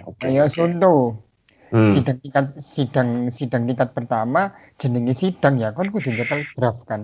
oke, 0.06 0.28
oke. 0.42 0.58
contoh 0.58 0.98
Hmm, 1.70 1.88
sidang 1.92 2.18
tingkat 2.24 2.46
sidang 2.74 3.08
sidang 3.38 3.62
tingkat 3.68 3.90
pertama 3.96 4.42
jenenge 4.80 5.14
sidang 5.22 5.54
ya 5.62 5.68
kan 5.76 5.86
kudu 5.94 6.10
nyetel 6.16 6.40
draft 6.56 6.82
kan. 6.90 7.02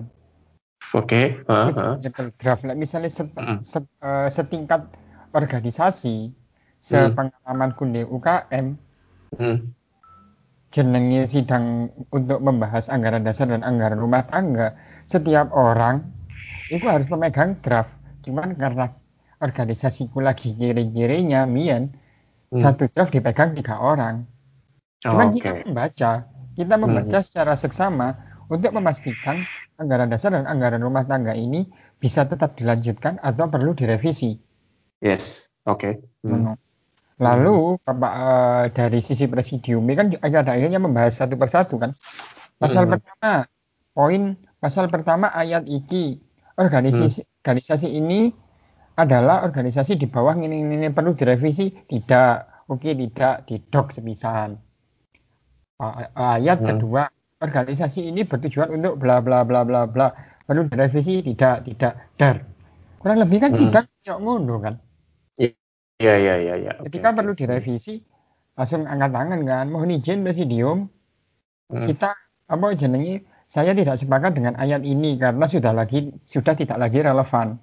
Oke, 0.91 1.45
Kudu 1.47 1.79
ha. 1.79 1.95
nyetel 2.01 2.27
draft 2.35 2.63
lah 2.67 2.75
misalnya 2.75 3.07
set- 3.07 3.37
Mm. 3.37 3.63
set- 3.63 3.95
eh, 4.03 4.27
setingkat 4.27 4.91
organisasi 5.31 6.33
sepengalamanku 6.81 7.85
di 7.87 8.01
UKM 8.03 8.75
Hmm, 9.31 9.71
jenenge 10.75 11.23
sidang 11.23 11.87
untuk 12.11 12.43
membahas 12.43 12.91
anggaran 12.91 13.23
dasar 13.23 13.47
dan 13.47 13.63
anggaran 13.63 13.95
rumah 13.95 14.27
tangga 14.27 14.75
setiap 15.07 15.47
orang 15.55 16.03
itu 16.67 16.83
harus 16.83 17.07
memegang 17.07 17.55
draft 17.63 17.95
cuman 18.27 18.59
karena 18.59 18.91
organisasiku 19.39 20.19
lagi 20.19 20.51
kiri-kirinya 20.51 21.47
mien 21.47 21.95
hmm. 22.51 22.59
satu 22.59 22.91
draft 22.91 23.15
dipegang 23.15 23.55
tiga 23.55 23.79
orang 23.79 24.27
cuman 24.99 25.31
Oke. 25.31 25.39
kita 25.39 25.51
membaca 25.63 26.11
kita 26.59 26.75
membaca 26.75 27.17
secara 27.23 27.55
seksama 27.55 28.30
untuk 28.51 28.75
memastikan 28.75 29.39
anggaran 29.79 30.11
dasar 30.11 30.35
dan 30.35 30.43
anggaran 30.43 30.83
rumah 30.83 31.07
tangga 31.07 31.31
ini 31.31 31.71
bisa 31.97 32.27
tetap 32.27 32.59
dilanjutkan 32.59 33.17
atau 33.23 33.47
perlu 33.47 33.71
direvisi 33.71 34.35
Yes, 35.01 35.49
oke. 35.65 35.97
Hmm, 36.21 36.29
Ngono. 36.29 36.53
Lalu 37.17 37.81
kepa- 37.81 38.15
eh, 38.17 38.65
dari 38.69 38.99
sisi 39.01 39.25
presidium 39.25 39.81
ini 39.89 39.95
kan 39.97 40.07
ada 40.21 40.53
akhirnya 40.53 40.77
membahas 40.77 41.17
satu 41.17 41.37
persatu 41.41 41.81
kan. 41.81 41.97
Pasal 42.61 42.85
Hmm. 42.85 42.97
pertama, 42.97 43.49
poin 43.97 44.21
pasal 44.61 44.85
pertama 44.93 45.33
ayat 45.33 45.65
iki 45.65 46.21
organisasi 46.53 47.25
organisasi 47.41 47.89
ini 47.89 48.29
adalah 48.93 49.41
organisasi 49.41 49.97
di 49.97 50.05
bawah 50.05 50.37
ini 50.37 50.61
ini, 50.61 50.77
ini 50.77 50.89
perlu 50.93 51.17
direvisi 51.17 51.73
tidak 51.89 52.45
oke 52.69 52.85
tidak 52.85 53.49
didok 53.49 53.89
semisal 53.89 54.61
ayat 56.13 56.61
hmm. 56.61 56.67
kedua 56.69 57.09
organisasi 57.41 58.07
ini 58.07 58.21
bertujuan 58.23 58.69
untuk 58.77 59.01
bla 59.01 59.19
bla 59.19 59.41
bla 59.41 59.65
bla 59.65 59.89
bla. 59.89 60.13
Perlu 60.45 60.69
direvisi 60.69 61.25
tidak 61.25 61.65
tidak. 61.65 61.93
Dar. 62.15 62.45
Kurang 63.01 63.17
lebih 63.17 63.41
kan 63.41 63.51
hmm. 63.57 63.59
sidang 63.59 63.85
yuk 64.05 64.19
ngono 64.21 64.55
kan? 64.61 64.75
Iya 66.01 66.17
iya 66.17 66.33
iya 66.41 66.55
ya. 66.57 66.73
ketika 66.81 67.13
okay, 67.13 67.17
perlu 67.21 67.33
direvisi 67.37 68.01
langsung 68.57 68.89
angkat 68.89 69.13
tangan 69.13 69.41
kan 69.45 69.65
mohon 69.69 69.93
izin 69.93 70.21
presidium. 70.25 70.89
Hmm. 71.71 71.87
kita 71.87 72.11
apa 72.51 72.65
jenengi 72.75 73.23
saya 73.47 73.71
tidak 73.71 73.95
sepakat 73.95 74.35
dengan 74.35 74.59
ayat 74.59 74.83
ini 74.83 75.15
karena 75.15 75.47
sudah 75.47 75.71
lagi 75.71 76.13
sudah 76.25 76.53
tidak 76.53 76.77
lagi 76.77 77.01
relevan. 77.01 77.57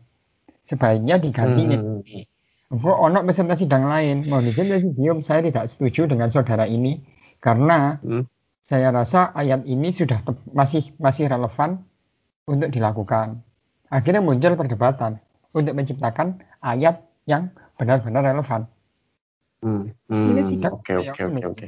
Sebaiknya 0.66 1.16
diganti 1.16 1.62
hmm. 1.64 1.72
ini 1.72 2.20
Kok 2.68 3.00
ono 3.00 3.24
peserta 3.24 3.56
sidang 3.56 3.88
lain, 3.88 4.28
mohon 4.28 4.44
izin 4.44 4.68
presidium, 4.68 5.24
saya 5.24 5.40
tidak 5.40 5.72
setuju 5.72 6.04
dengan 6.04 6.28
saudara 6.28 6.68
ini 6.68 7.00
karena 7.40 7.96
hmm 8.04 8.37
saya 8.68 8.92
rasa 8.92 9.32
ayat 9.32 9.64
ini 9.64 9.96
sudah 9.96 10.20
masih 10.52 10.92
masih 11.00 11.24
relevan 11.24 11.88
untuk 12.44 12.68
dilakukan. 12.68 13.40
Akhirnya 13.88 14.20
muncul 14.20 14.52
perdebatan 14.60 15.24
untuk 15.56 15.72
menciptakan 15.72 16.44
ayat 16.60 17.00
yang 17.24 17.48
benar-benar 17.80 18.20
relevan. 18.20 18.68
Hmm, 19.64 19.88
hmm, 20.12 20.68
oke 20.68 20.92
oke 21.00 21.22
oke 21.32 21.44
oke. 21.48 21.66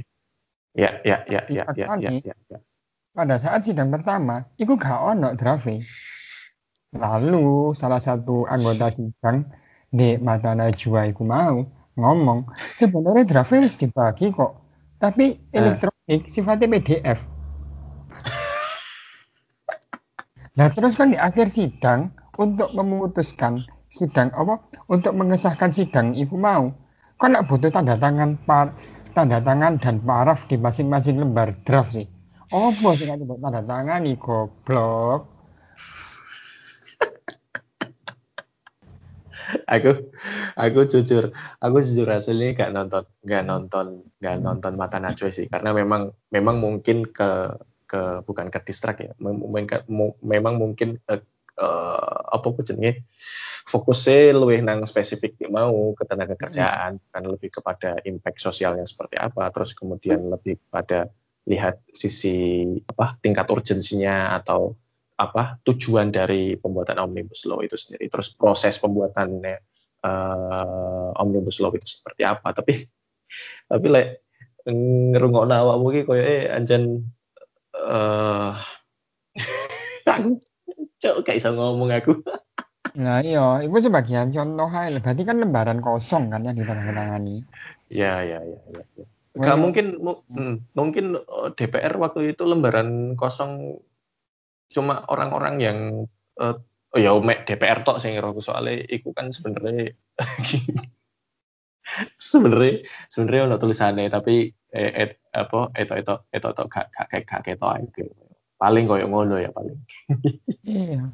Ya 0.76 1.00
ya 1.00 1.24
ya 1.24 1.40
ya 1.48 1.64
ya, 1.72 1.86
ya 1.96 2.10
ya 2.20 2.34
ya. 2.36 2.58
Pada 3.16 3.40
saat 3.40 3.66
sidang 3.66 3.90
pertama, 3.90 4.46
itu 4.60 4.76
gak 4.76 5.00
ono 5.00 5.34
draft. 5.34 5.66
Lalu 6.94 7.74
salah 7.74 7.98
satu 7.98 8.44
anggota 8.44 8.92
sidang 8.92 9.48
di 9.90 10.20
mata 10.20 10.52
Najwa 10.54 11.08
itu 11.10 11.24
mau 11.26 11.64
ngomong 11.96 12.52
sebenarnya 12.76 13.24
draft 13.26 13.56
harus 13.56 13.74
dibagi 13.74 14.30
kok, 14.30 14.60
tapi 15.00 15.40
eh. 15.50 15.74
Elektron 16.10 16.34
sifatnya 16.34 16.66
PDF. 16.66 17.18
Nah 20.58 20.66
terus 20.74 20.98
kan 20.98 21.14
di 21.14 21.18
akhir 21.18 21.46
sidang 21.54 22.10
untuk 22.34 22.74
memutuskan 22.74 23.62
sidang 23.86 24.34
apa 24.34 24.58
untuk 24.90 25.14
mengesahkan 25.14 25.70
sidang 25.70 26.18
ibu 26.18 26.34
mau 26.34 26.74
kan 27.22 27.36
nak 27.36 27.46
butuh 27.46 27.70
tanda 27.70 27.94
tangan 27.94 28.34
par, 28.42 28.74
tanda 29.14 29.38
tangan 29.38 29.78
dan 29.78 30.02
paraf 30.02 30.48
di 30.50 30.58
masing-masing 30.58 31.22
lembar 31.22 31.54
draft 31.62 31.94
sih. 31.94 32.08
Oh 32.50 32.74
bos 32.82 32.98
nggak 32.98 33.22
tanda 33.28 33.62
tangan 33.62 34.02
nih 34.02 34.18
goblok. 34.18 35.39
aku 39.74 40.12
aku 40.54 40.80
jujur 40.86 41.34
aku 41.58 41.76
jujur 41.82 42.08
hasilnya 42.08 42.56
gak 42.56 42.70
nonton 42.74 43.04
gak 43.24 43.44
nonton 43.46 44.06
gak 44.22 44.36
nonton 44.38 44.72
mata 44.78 44.98
najwa 45.02 45.28
sih. 45.30 45.46
Karena 45.50 45.74
memang 45.74 46.14
memang 46.30 46.56
mungkin 46.58 47.08
ke 47.10 47.58
ke 47.90 48.22
bukan 48.22 48.48
ke 48.48 48.58
distrak 48.62 49.02
ya. 49.02 49.12
Memang 49.18 49.74
memang 50.22 50.54
mungkin 50.56 51.02
uh, 51.10 51.20
uh, 51.58 52.20
apa 52.30 52.46
jenenge? 52.62 53.04
Fokusnya 53.70 54.34
lebih 54.34 54.66
nang 54.66 54.82
spesifik 54.82 55.38
mau 55.46 55.94
ke 55.94 56.02
tenaga 56.02 56.34
kerjaan 56.34 56.98
hmm. 56.98 57.06
kan 57.14 57.22
lebih 57.22 57.50
kepada 57.54 58.02
impact 58.02 58.42
sosialnya 58.42 58.82
seperti 58.82 59.14
apa 59.14 59.46
terus 59.54 59.78
kemudian 59.78 60.26
lebih 60.26 60.58
kepada 60.58 61.06
lihat 61.46 61.82
sisi 61.94 62.66
apa 62.86 63.16
tingkat 63.22 63.46
urgensinya 63.46 64.34
atau 64.36 64.74
apa 65.20 65.60
tujuan 65.68 66.08
dari 66.08 66.56
pembuatan 66.56 66.96
omnibus 66.96 67.44
law 67.44 67.60
itu 67.60 67.76
sendiri 67.76 68.08
terus 68.08 68.32
proses 68.32 68.80
pembuatannya 68.80 69.60
uh, 70.00 71.12
omnibus 71.20 71.60
law 71.60 71.68
itu 71.76 72.00
seperti 72.00 72.24
apa 72.24 72.56
tapi 72.56 72.72
tapi 73.70 73.86
like 73.92 74.24
ngerungok 74.64 75.44
awak 75.48 75.76
mungkin 75.76 76.02
koyo 76.08 76.24
eh 76.24 76.48
anjen 76.48 77.12
uh, 77.76 78.56
cok 81.00 81.24
kayak 81.24 81.38
bisa 81.40 81.52
ngomong 81.52 81.92
aku 81.92 82.16
Nah 82.98 83.22
iya, 83.22 83.62
itu 83.62 83.86
sebagian 83.86 84.34
contoh 84.34 84.66
hal. 84.66 84.98
Berarti 84.98 85.22
kan 85.22 85.38
lembaran 85.38 85.78
kosong 85.78 86.34
kan 86.34 86.42
yang 86.42 86.58
ditandatangani. 86.58 87.46
Ya, 87.86 88.26
ya, 88.26 88.42
ya, 88.42 88.58
ya. 88.66 88.82
ya. 88.98 89.06
Gak 89.38 89.58
mungkin, 89.62 90.02
mu, 90.02 90.26
hmm, 90.26 90.74
mungkin 90.74 91.14
oh, 91.14 91.54
DPR 91.54 91.94
waktu 92.02 92.34
itu 92.34 92.42
lembaran 92.42 93.14
kosong 93.14 93.78
cuma 94.70 95.02
orang-orang 95.10 95.54
yang 95.60 95.78
uh, 96.38 96.54
oh 96.94 96.98
ya 96.98 97.14
mek 97.22 97.46
DPR 97.46 97.86
tok 97.86 98.02
sing 98.02 98.14
ngira 98.14 98.34
soalnya 98.42 98.82
iku 98.86 99.14
kan 99.14 99.30
sebenarnya 99.30 99.94
sebenarnya 102.30 102.86
sebenarnya 103.10 103.42
ono 103.50 103.56
tulisannya 103.58 104.10
tapi 104.10 104.50
eh, 104.74 104.92
et, 104.94 105.10
apa 105.34 105.74
itu 105.78 105.94
itu 105.98 106.14
itu 106.34 106.48
itu 106.50 106.62
gak 106.70 106.86
gak 106.94 107.06
gak 107.26 107.42
ketok 107.42 107.74
itu 107.82 108.06
paling 108.60 108.84
koyo 108.84 109.08
ngono 109.08 109.40
ya 109.40 109.48
paling. 109.56 109.78
Iya. 110.68 111.08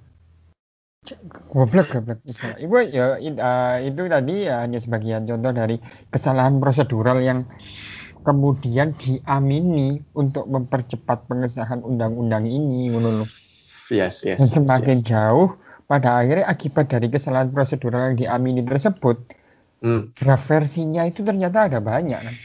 Goblok 1.55 1.95
goblok. 1.95 2.19
Itu 2.27 2.51
ya 2.91 3.15
uh, 3.15 3.77
itu 3.79 4.01
tadi 4.11 4.51
ya 4.51 4.67
hanya 4.67 4.83
sebagian 4.83 5.31
contoh 5.31 5.55
dari 5.55 5.79
kesalahan 6.11 6.59
prosedural 6.59 7.23
yang 7.23 7.47
kemudian 8.27 8.99
diamini 8.99 10.03
untuk 10.19 10.51
mempercepat 10.51 11.31
pengesahan 11.31 11.87
undang-undang 11.87 12.51
ini 12.51 12.91
ngono 12.91 13.23
yes, 13.91 14.27
yes, 14.27 14.39
dan 14.41 14.49
semakin 14.65 14.99
yes. 15.01 15.07
jauh 15.07 15.49
pada 15.87 16.19
akhirnya 16.19 16.47
akibat 16.51 16.91
dari 16.91 17.07
kesalahan 17.07 17.51
prosedural 17.55 18.11
yang 18.13 18.17
diamini 18.19 18.63
tersebut 18.67 19.17
hmm. 19.83 20.11
draft 20.19 20.47
versinya 20.51 21.07
itu 21.07 21.23
ternyata 21.23 21.71
ada 21.71 21.79
banyak 21.79 22.19
kan? 22.19 22.37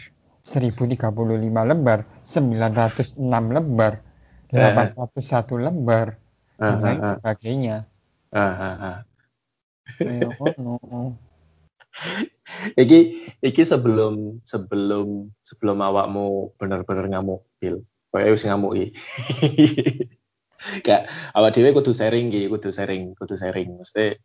1035 0.41 0.97
lembar 1.53 2.05
906 2.25 3.21
lembar 3.53 3.93
801 4.51 4.97
uh, 4.97 5.59
lembar 5.61 6.07
uh, 6.59 6.63
dan 6.65 6.77
lain 6.81 6.99
uh, 6.99 7.05
uh, 7.05 7.11
sebagainya. 7.17 7.77
No. 10.57 11.15
iki 12.81 13.27
iki 13.43 13.63
sebelum 13.67 14.39
sebelum 14.47 15.31
sebelum 15.43 15.77
awakmu 15.79 16.55
benar-benar 16.59 17.07
ngamuk 17.07 17.43
bil. 17.59 17.83
Kayak 18.11 18.35
wis 18.35 18.43
ngamuk 18.43 18.75
Kayak 20.85 21.09
awak 21.33 21.51
dewe 21.57 21.73
kudu 21.73 21.91
sharing 21.91 22.29
gitu, 22.29 22.53
kudu 22.53 22.69
sharing, 22.69 23.17
kudu 23.17 23.35
sharing. 23.35 23.81
Mesti 23.81 24.17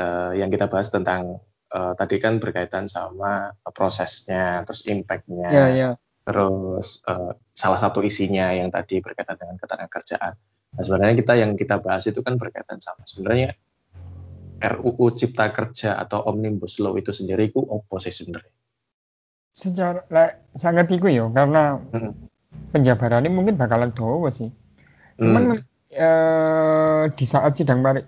uh, 0.00 0.32
yang 0.32 0.48
kita 0.48 0.66
bahas 0.72 0.88
tentang 0.88 1.40
uh, 1.72 1.92
tadi 1.96 2.16
kan 2.16 2.40
berkaitan 2.40 2.88
sama 2.88 3.52
prosesnya, 3.72 4.64
terus 4.64 4.88
impactnya, 4.88 5.48
yeah, 5.52 5.68
yeah. 5.72 5.92
terus 6.24 7.04
uh, 7.04 7.36
salah 7.52 7.80
satu 7.80 8.00
isinya 8.00 8.52
yang 8.56 8.72
tadi 8.72 9.04
berkaitan 9.04 9.36
dengan 9.36 9.56
ketenaga 9.60 9.90
kerjaan. 10.00 10.34
Nah, 10.72 10.82
sebenarnya 10.82 11.14
kita 11.20 11.32
yang 11.36 11.52
kita 11.52 11.76
bahas 11.84 12.08
itu 12.08 12.24
kan 12.24 12.40
berkaitan 12.40 12.80
sama 12.80 13.04
sebenarnya 13.04 13.52
RUU 14.62 15.12
Cipta 15.12 15.52
Kerja 15.52 16.00
atau 16.00 16.24
Omnibus 16.24 16.80
Law 16.80 16.96
itu 16.96 17.12
sendiri 17.12 17.52
itu 17.52 17.60
apa 17.60 17.96
sih 18.00 18.14
sebenarnya? 18.14 18.54
Secara 19.52 20.00
sangat 20.56 20.88
itu 20.88 21.12
ya 21.12 21.28
karena 21.28 21.76
hmm. 21.76 22.12
penjabarannya 22.72 23.28
mungkin 23.28 23.60
bakalan 23.60 23.92
doa 23.92 24.32
sih. 24.32 24.48
Cuman 25.20 25.52
hmm 25.52 25.71
eh, 25.92 27.02
di 27.12 27.24
saat 27.28 27.52
sidang 27.54 27.84
mari 27.84 28.02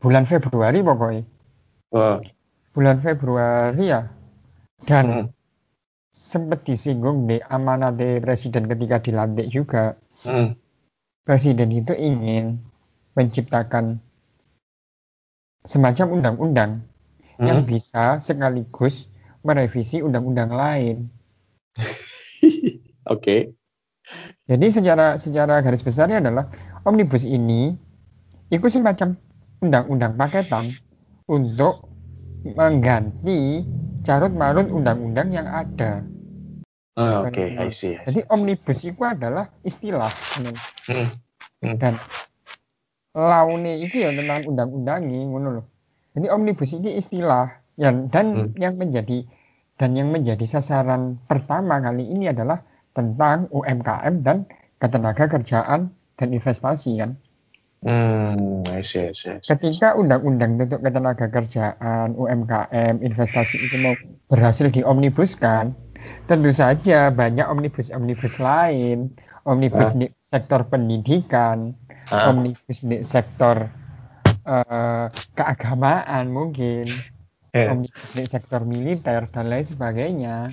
bulan 0.00 0.24
Februari 0.24 0.80
pokoknya. 0.80 1.22
Oh. 1.92 2.18
Bulan 2.72 2.98
Februari 2.98 3.92
ya. 3.92 4.08
Dan 4.82 5.06
hmm. 5.06 5.26
sempat 6.10 6.66
disinggung 6.66 7.28
di 7.30 7.38
amanat 7.38 8.00
presiden 8.24 8.66
ketika 8.66 8.98
dilantik 8.98 9.46
juga. 9.52 9.94
Hmm. 10.24 10.56
Presiden 11.22 11.70
itu 11.70 11.94
ingin 11.94 12.58
menciptakan 13.14 14.02
semacam 15.62 16.06
undang-undang 16.18 16.82
hmm. 17.38 17.46
yang 17.46 17.62
bisa 17.62 18.18
sekaligus 18.18 19.06
merevisi 19.46 20.02
undang-undang 20.02 20.50
lain. 20.50 20.96
Oke. 23.06 23.06
okay. 23.06 23.40
Jadi 24.46 24.66
secara 24.68 25.16
secara 25.16 25.62
garis 25.62 25.86
besarnya 25.86 26.18
adalah 26.18 26.50
omnibus 26.82 27.22
ini 27.24 27.72
itu 28.52 28.66
semacam 28.68 29.16
undang-undang 29.62 30.18
paketan 30.18 30.74
untuk 31.30 31.88
mengganti 32.42 33.62
carut 34.02 34.34
marut 34.34 34.66
undang-undang 34.68 35.30
yang 35.30 35.46
ada. 35.46 36.02
Oh, 36.92 37.24
Oke, 37.24 37.56
okay. 37.56 37.56
I 37.56 37.72
see, 37.72 37.96
I 37.96 38.04
see. 38.04 38.20
Jadi 38.20 38.20
omnibus 38.28 38.84
itu 38.84 39.00
adalah 39.00 39.48
istilah. 39.64 40.12
Hmm. 40.36 41.08
Hmm. 41.62 41.76
Dan 41.80 41.94
laune 43.16 43.80
itu 43.80 44.04
ya 44.04 44.12
tentang 44.12 44.44
undang-undang 44.44 45.08
ini, 45.08 45.24
ngono 45.24 45.48
loh. 45.62 45.66
Jadi 46.12 46.26
omnibus 46.28 46.76
ini 46.76 47.00
istilah 47.00 47.48
yang 47.80 48.12
dan 48.12 48.52
hmm. 48.52 48.60
yang 48.60 48.76
menjadi 48.76 49.24
dan 49.80 49.96
yang 49.96 50.12
menjadi 50.12 50.44
sasaran 50.44 51.16
pertama 51.24 51.80
kali 51.80 52.04
ini 52.04 52.28
adalah 52.28 52.60
tentang 52.92 53.48
UMKM 53.50 54.20
dan 54.24 54.44
ketenaga 54.78 55.28
kerjaan 55.28 55.92
dan 56.16 56.28
investasi 56.30 57.00
kan. 57.00 57.16
Hmm, 57.82 58.62
I 58.70 58.78
see, 58.86 59.10
I 59.10 59.12
see, 59.12 59.34
I 59.34 59.42
see. 59.42 59.50
Ketika 59.50 59.98
undang-undang 59.98 60.54
untuk 60.54 60.86
ketenaga 60.86 61.26
kerjaan, 61.26 62.14
UMKM, 62.14 63.02
investasi 63.02 63.58
itu 63.58 63.74
mau 63.82 63.98
berhasil 64.30 64.70
diomnibuskan, 64.70 65.74
tentu 66.30 66.54
saja 66.54 67.10
banyak 67.10 67.42
omnibus-omnibus 67.42 68.38
lain, 68.38 69.10
omnibus 69.42 69.90
Ah. 69.90 69.98
di 69.98 70.06
sektor 70.22 70.62
pendidikan, 70.62 71.74
Ah. 72.14 72.30
omnibus 72.30 72.86
di 72.86 73.02
sektor 73.02 73.66
eh, 74.42 75.06
keagamaan 75.34 76.30
mungkin, 76.30 76.86
Eh, 77.54 77.70
omnibus 77.70 78.10
di 78.10 78.26
sektor 78.26 78.66
militer 78.66 79.22
dan 79.30 79.46
lain 79.46 79.62
sebagainya. 79.62 80.50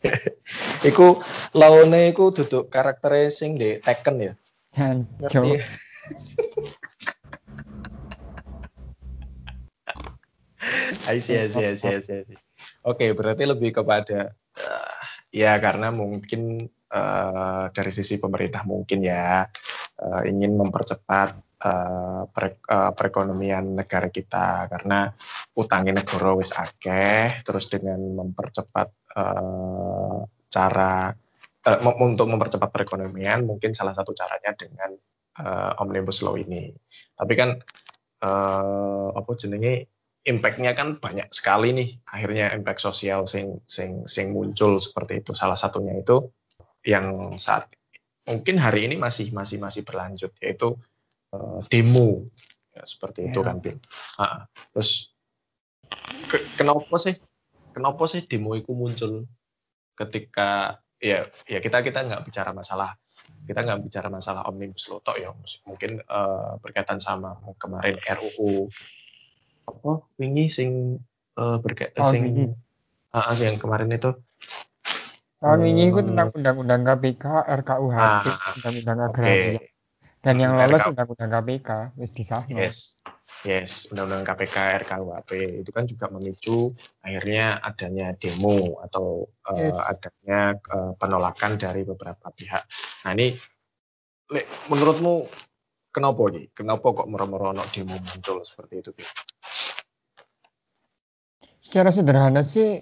iku 0.80 1.20
lawane 1.52 2.08
iku 2.12 2.32
duduk 2.32 2.72
karaktere 2.72 3.28
sing 3.28 3.60
di 3.60 3.76
Tekken 3.80 4.16
ya. 4.20 4.32
Ngerti 5.20 5.48
ya? 5.60 5.62
See, 11.20 11.36
I 11.36 11.76
see, 12.00 12.16
I 12.16 12.22
see. 12.24 12.38
Oke, 12.84 13.12
berarti 13.12 13.44
lebih 13.44 13.76
kepada 13.76 14.32
eh, 14.56 15.00
ya 15.32 15.56
karena 15.60 15.92
mungkin 15.92 16.64
eh, 16.68 17.64
dari 17.72 17.92
sisi 17.92 18.16
pemerintah 18.16 18.64
mungkin 18.64 19.04
ya 19.04 19.44
eh, 20.00 20.22
ingin 20.32 20.56
mempercepat 20.56 21.30
eh, 21.60 22.22
pere- 22.32 22.64
eh, 22.64 22.92
perekonomian 22.96 23.84
negara 23.84 24.08
kita 24.08 24.68
karena 24.72 25.12
utangnya 25.56 26.00
negara 26.00 26.32
wis 26.36 26.56
akeh 26.56 27.44
terus 27.44 27.68
dengan 27.68 28.00
mempercepat 28.00 28.88
cara 30.50 31.14
mem- 31.62 32.00
untuk 32.02 32.26
mempercepat 32.26 32.68
perekonomian 32.74 33.46
mungkin 33.46 33.70
salah 33.72 33.94
satu 33.94 34.10
caranya 34.12 34.52
dengan 34.58 34.90
eh, 35.40 35.72
omnibus 35.80 36.20
law 36.26 36.34
ini. 36.34 36.74
Tapi 37.14 37.32
kan 37.38 37.54
eh, 38.20 39.08
apa 39.14 39.30
jenenge 39.38 39.88
impact-nya 40.20 40.76
kan 40.76 41.00
banyak 41.00 41.32
sekali 41.32 41.72
nih 41.72 41.88
akhirnya 42.04 42.52
impact 42.52 42.84
sosial 42.84 43.24
sing 43.24 43.64
sing 43.64 44.04
sing 44.04 44.36
muncul 44.36 44.76
seperti 44.76 45.24
itu 45.24 45.32
salah 45.32 45.56
satunya 45.56 45.96
itu 45.96 46.28
yang 46.84 47.36
saat 47.40 47.72
mungkin 48.28 48.60
hari 48.60 48.84
ini 48.84 49.00
masih 49.00 49.32
masih 49.32 49.56
masih 49.56 49.80
berlanjut 49.80 50.36
yaitu 50.44 50.76
eh, 51.32 51.60
demo 51.72 52.28
ya, 52.76 52.84
seperti 52.84 53.32
itu 53.32 53.40
Ya. 53.40 53.46
kan 53.48 53.56
Bill. 53.64 53.78
Ah, 54.20 54.44
terus 54.76 55.16
ke- 56.28 56.46
kenapa 56.60 56.96
sih 57.00 57.16
kenapa 57.72 58.04
sih 58.04 58.20
demo 58.28 58.52
itu 58.58 58.76
muncul 58.76 59.24
ketika 60.00 60.80
ya 60.96 61.28
ya 61.44 61.58
kita 61.60 61.84
kita 61.84 62.04
nggak 62.08 62.22
bicara 62.24 62.50
masalah 62.56 62.96
kita 63.44 63.60
nggak 63.64 63.80
bicara 63.84 64.08
masalah 64.08 64.42
omnibus 64.48 64.88
law 64.88 65.00
tok 65.04 65.16
ya 65.20 65.28
mungkin 65.68 66.00
eh, 66.00 66.50
berkaitan 66.60 67.00
sama 67.00 67.36
kemarin 67.60 67.96
RUU 68.00 68.68
apa 69.68 69.92
wingi 70.16 70.46
sing 70.48 70.70
eh, 71.36 71.56
berkait 71.60 71.92
Tahun 71.92 72.12
sing 72.12 72.22
wingi. 72.26 72.46
ah, 73.12 73.32
ah, 73.32 73.36
yang 73.36 73.56
kemarin 73.60 73.92
itu 73.92 74.10
tahun 75.40 75.60
ini 75.64 75.82
itu 75.88 76.00
tentang 76.04 76.28
undang-undang 76.36 76.82
KPK, 76.84 77.24
RKUHP, 77.64 77.96
Ah, 77.96 78.52
undang-undang 78.60 78.98
agraria. 79.08 79.60
Dan 80.20 80.36
yang 80.36 80.52
Hmm, 80.52 80.68
lolos 80.68 80.84
undang-undang 80.84 81.30
KPK, 81.32 81.70
wis 81.96 82.12
disahno. 82.12 82.60
yes 82.60 83.00
yes 83.42 83.88
undang-undang 83.88 84.26
KPK 84.26 84.84
RKUHP 84.84 85.30
itu 85.64 85.70
kan 85.72 85.84
juga 85.88 86.06
memicu 86.12 86.74
akhirnya 87.00 87.58
adanya 87.64 88.12
demo 88.16 88.78
atau 88.84 89.26
eh, 89.56 89.72
Yes. 89.72 89.78
adanya 89.80 90.54
eh, 90.56 90.92
penolakan 91.00 91.56
dari 91.56 91.82
beberapa 91.88 92.28
pihak 92.30 92.62
nah 93.04 93.12
ini 93.16 93.34
Lek, 94.30 94.46
menurutmu 94.70 95.26
kenapa 95.90 96.22
Ki? 96.30 96.54
kenapa 96.54 96.86
kok 96.94 97.08
mero-mero 97.10 97.50
ono 97.50 97.64
demo 97.74 97.98
muncul 97.98 98.46
seperti 98.46 98.74
itu 98.78 98.90
Ki? 98.94 99.04
Secara 101.60 101.90
sederhana 101.92 102.40
sih, 102.46 102.78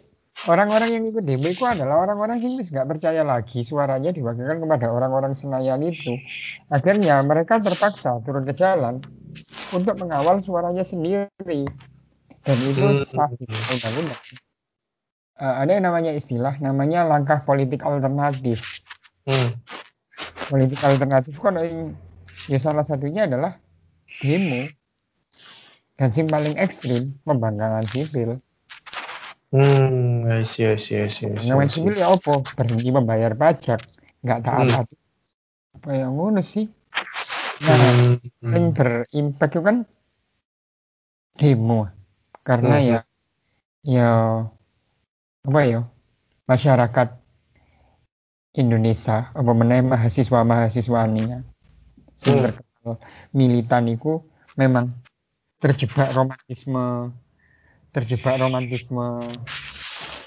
orang-orang 0.49 0.93
yang 0.93 1.05
ikut 1.11 1.25
demo 1.25 1.49
itu 1.51 1.65
adalah 1.67 2.05
orang-orang 2.05 2.39
yang 2.41 2.57
nggak 2.57 2.89
percaya 2.89 3.27
lagi 3.27 3.65
suaranya 3.67 4.15
diwakilkan 4.15 4.61
kepada 4.65 4.87
orang-orang 4.93 5.33
Senayan 5.35 5.83
itu. 5.83 6.15
Akhirnya 6.71 7.21
mereka 7.27 7.59
terpaksa 7.59 8.21
turun 8.23 8.47
ke 8.47 8.55
jalan 8.55 9.03
untuk 9.73 9.95
mengawal 10.01 10.41
suaranya 10.41 10.85
sendiri. 10.85 11.69
Dan 12.45 12.59
itu 12.65 12.81
Hmm. 12.81 13.05
sah 13.05 13.29
di 13.37 13.45
undang-undang. 13.45 14.23
Eh, 15.39 15.55
ada 15.63 15.71
yang 15.71 15.85
namanya 15.87 16.13
istilah, 16.17 16.59
namanya 16.59 17.07
langkah 17.07 17.45
politik 17.47 17.87
alternatif. 17.87 18.83
Hmm. 19.29 19.55
Politik 20.49 20.81
alternatif 20.83 21.37
kan 21.39 21.61
yang 21.61 21.95
ya 22.49 22.59
salah 22.59 22.83
satunya 22.83 23.29
adalah 23.29 23.61
demo. 24.25 24.67
Dan 25.99 26.11
yang 26.15 26.29
paling 26.31 26.55
ekstrim, 26.57 27.19
pembangkangan 27.27 27.85
sipil. 27.91 28.39
Hmm, 29.51 30.29
I 30.29 30.45
see, 30.45 30.69
I 30.69 30.77
see, 30.79 31.01
I 31.01 31.09
see, 31.11 31.27
I 31.27 31.37
see, 31.37 31.51
I 31.51 31.55
Pembangkangan 31.55 31.69
see. 31.69 31.81
sipil 31.83 31.95
ya 31.99 32.07
apa? 32.15 32.35
Berhenti 32.55 32.89
membayar 32.95 33.33
pajak, 33.35 33.81
nggak 34.25 34.41
taat 34.47 34.87
Hmm. 34.89 34.97
Apa 35.79 35.91
yang 35.95 36.19
ngono 36.19 36.43
sih? 36.43 36.67
Nah, 37.59 37.91
Hmm. 38.39 38.55
yang 38.55 38.65
berimpact 38.71 39.53
itu 39.59 39.61
kan 39.67 39.77
demo. 41.35 41.91
Karena 42.47 42.77
Hmm. 42.79 42.87
ya, 42.87 42.99
ya 43.85 44.11
apa 45.45 45.61
ya, 45.67 45.81
masyarakat 46.47 47.09
Indonesia, 48.59 49.31
apa 49.35 49.53
meneh 49.55 49.85
mahasiswa 49.85 50.41
mahasiswaninya, 50.43 51.43
sing 52.15 52.39
Hmm. 52.39 52.45
terkenal 52.47 52.93
militan 53.35 53.85
itu 53.91 54.23
memang 54.59 54.95
terjebak 55.59 56.15
romantisme, 56.15 57.13
terjebak 57.91 58.39
romantisme 58.39 59.35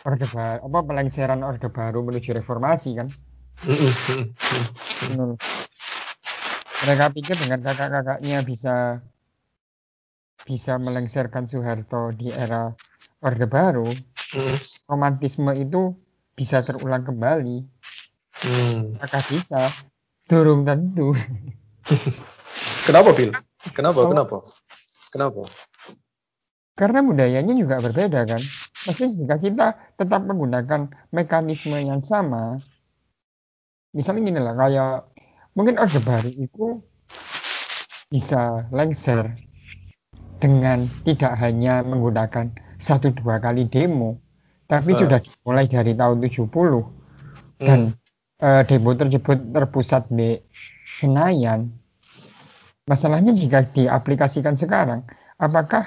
orde 0.01 0.25
baru, 0.29 0.59
apa 0.65 0.79
pelengseran 0.81 1.41
orde 1.45 1.67
baru 1.69 2.01
menuju 2.01 2.33
reformasi 2.33 2.97
kan? 2.97 3.07
Hmm, 3.61 3.77
hmm, 3.77 3.93
hmm, 3.93 4.25
hmm. 4.33 4.65
Ngono 5.13 5.23
loh. 5.33 5.37
Mereka 6.81 7.05
pikir 7.13 7.35
dengan 7.37 7.61
kakak-kakaknya 7.61 8.41
bisa 8.41 9.05
bisa 10.41 10.81
melengsarkan 10.81 11.45
Soeharto 11.45 12.09
di 12.17 12.33
era 12.33 12.73
orde 13.21 13.45
baru, 13.45 13.85
Hmm. 14.33 14.57
romantisme 14.89 15.51
itu 15.53 15.93
bisa 16.33 16.65
terulang 16.65 17.05
kembali. 17.05 17.57
Hmm. 18.41 18.97
Apakah 18.97 19.21
bisa? 19.29 19.61
Durung 20.25 20.65
tentu. 20.65 21.13
Kenapa, 22.87 23.13
Bill? 23.13 23.35
Kenapa? 23.75 24.07
Kenapa? 24.09 24.37
Kenapa? 25.11 25.43
Karena 26.73 27.05
budayanya 27.05 27.53
juga 27.53 27.77
berbeda 27.77 28.25
kan. 28.25 28.41
Maksudnya 28.87 29.13
jika 29.21 29.35
kita 29.37 29.67
tetap 29.99 30.25
menggunakan 30.25 30.89
mekanisme 31.13 31.77
yang 31.77 32.01
sama, 32.01 32.57
misalnya 33.93 34.21
gini 34.25 34.39
lah, 34.41 34.55
kayak 34.57 35.10
mungkin 35.53 35.77
Orde 35.77 35.99
Baru 35.99 36.31
itu 36.31 36.65
bisa 38.11 38.67
lengser 38.75 39.35
dengan 40.41 40.89
tidak 41.05 41.37
hanya 41.37 41.85
menggunakan 41.85 42.51
satu 42.81 43.13
dua 43.13 43.37
kali 43.37 43.69
demo, 43.69 44.17
tapi 44.65 44.97
Eh. 44.97 44.99
sudah 44.99 45.21
dimulai 45.21 45.69
dari 45.69 45.93
tahun 45.93 46.17
70 46.17 46.89
Hmm. 47.61 47.67
dan 47.67 47.79
eh, 48.41 48.63
demo 48.65 48.91
tersebut 48.97 49.53
terpusat 49.53 50.09
di 50.09 50.33
Senayan. 50.97 51.69
Masalahnya 52.89 53.37
jika 53.37 53.63
diaplikasikan 53.69 54.57
sekarang, 54.57 55.05
apakah 55.37 55.85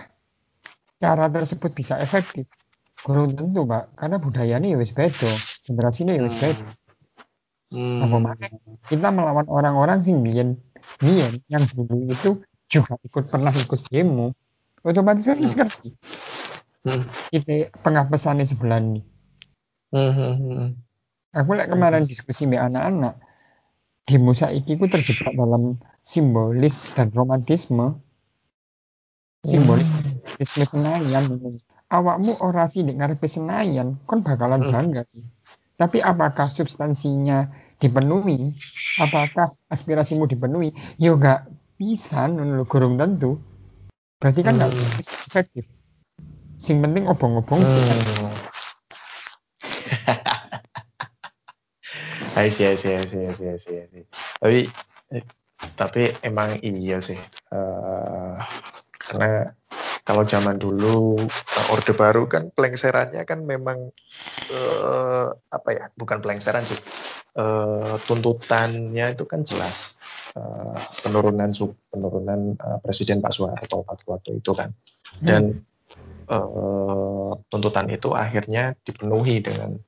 cara 1.02 1.26
tersebut 1.28 1.74
bisa 1.74 1.98
efektif? 1.98 2.46
Kurang 3.02 3.34
tentu, 3.34 3.66
Pak, 3.66 3.98
karena 3.98 4.16
budayanya 4.22 4.70
ya 4.70 4.78
wis 4.78 4.94
beda, 4.94 5.28
generasinya 5.66 6.14
ya 6.14 6.24
wis 6.24 6.38
beda. 6.38 6.62
Hmm. 6.62 6.83
Apa 7.74 8.16
mana? 8.22 8.44
Kita 8.86 9.08
melawan 9.10 9.46
orang-orang 9.50 9.98
sing 10.00 10.22
biyen 10.22 10.56
biyen 11.00 11.40
yang 11.50 11.64
dulu 11.72 12.06
itu 12.08 12.30
juga 12.70 12.94
ikut 13.02 13.24
pernah 13.28 13.50
ikut 13.50 13.80
demo. 13.90 14.32
Otomatis 14.84 15.24
kan 15.24 15.40
ngerti 15.40 15.96
Hmm. 16.84 17.00
itu 17.32 17.72
pengapesannya 17.80 18.44
sebelah 18.44 18.76
ini. 18.76 19.00
Hmm, 19.88 20.12
hmm, 20.12 20.34
hmm. 20.36 20.68
Aku 21.32 21.56
lek 21.56 21.72
kemarin 21.72 22.04
diskusi 22.04 22.44
sama 22.44 22.60
anak-anak, 22.68 23.16
demo 24.04 24.36
saiki 24.36 24.76
ku 24.76 24.84
terjebak 24.84 25.32
dalam 25.32 25.80
simbolis 26.04 26.92
dan 26.92 27.08
romantisme. 27.16 27.96
Simbolis 29.48 29.88
romantisme 29.96 30.64
Senayan. 30.68 31.24
Awakmu 31.88 32.44
orasi 32.44 32.84
di 32.84 32.92
ngarepe 32.92 33.32
Senayan, 33.32 33.96
kon 34.04 34.20
bakalan 34.20 34.68
Hmm. 34.68 34.72
bangga 34.72 35.08
sih. 35.08 35.24
Tapi 35.80 36.04
apakah 36.04 36.52
substansinya 36.52 37.48
dipenuhi? 37.84 38.56
Apakah 38.96 39.52
aspirasimu 39.68 40.24
dipenuhi? 40.24 40.72
Yo 40.96 41.20
nggak 41.20 41.44
bisa, 41.76 42.24
ngono 42.24 42.62
lho, 42.62 42.64
gurung 42.64 42.96
tentu. 42.96 43.36
Berarti 44.16 44.40
kan 44.40 44.56
nggak 44.56 44.72
Hmm. 44.72 44.96
bisa 44.96 45.12
efektif. 45.28 45.68
Sing 46.56 46.80
penting 46.80 47.04
obong-obong 47.04 47.60
sih. 47.60 47.82
Hmm. 47.84 48.32
I 52.34 52.50
see, 52.50 52.66
I 52.66 52.74
see, 52.74 52.96
I 52.96 53.04
see, 53.06 53.28
I 53.28 53.32
see, 53.36 53.48
I 53.52 53.58
see, 53.60 53.76
I 53.78 53.86
see. 53.86 54.04
Tapi 54.40 54.58
tapi 55.76 56.12
emang 56.20 56.60
iya 56.60 57.00
sih 57.00 57.16
uh, 57.54 58.36
karena 59.00 59.48
kalau 60.04 60.28
zaman 60.28 60.60
dulu 60.60 61.16
uh, 61.24 61.72
orde 61.72 61.96
baru 61.96 62.28
kan 62.28 62.52
pelengserannya 62.52 63.24
kan 63.24 63.40
memang 63.42 63.88
uh, 64.52 65.26
apa 65.48 65.68
ya 65.72 65.84
bukan 65.96 66.20
pelengseran 66.20 66.68
sih 66.68 66.76
uh, 67.38 67.96
tuntutannya 68.02 69.06
itu 69.14 69.24
kan 69.26 69.42
jelas 69.42 69.98
uh, 70.38 70.78
penurunan 71.02 71.50
sub 71.54 71.74
penurunan 71.90 72.58
uh, 72.58 72.78
presiden 72.80 73.22
Pak 73.22 73.32
Soeharto 73.34 73.86
waktu 73.86 74.30
itu 74.38 74.52
kan. 74.54 74.74
Dan 75.18 75.62
uh, 76.30 77.32
tuntutan 77.50 77.86
itu 77.90 78.14
akhirnya 78.14 78.74
dipenuhi 78.82 79.42
dengan 79.42 79.78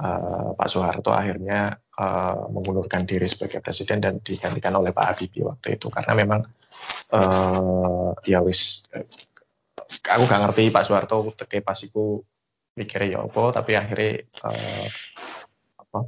uh, 0.00 0.52
Pak 0.56 0.68
Soeharto 0.68 1.12
akhirnya 1.12 1.76
uh, 1.96 2.48
mengundurkan 2.50 3.08
diri 3.08 3.28
sebagai 3.28 3.60
presiden 3.64 4.00
dan 4.00 4.20
digantikan 4.20 4.74
oleh 4.76 4.92
Pak 4.92 5.06
Habibie 5.14 5.44
waktu 5.44 5.80
itu. 5.80 5.88
Karena 5.88 6.12
memang 6.12 6.40
uh, 7.14 8.12
ya 8.24 8.40
wis 8.44 8.88
aku 10.04 10.24
gak 10.26 10.40
ngerti 10.42 10.72
Pak 10.72 10.84
Soeharto 10.84 11.32
teke 11.36 11.60
pas 11.60 11.78
iku 11.80 12.20
mikirnya 12.74 13.08
ya 13.14 13.18
apa 13.22 13.54
tapi 13.54 13.78
akhirnya 13.78 14.26
uh, 14.42 14.86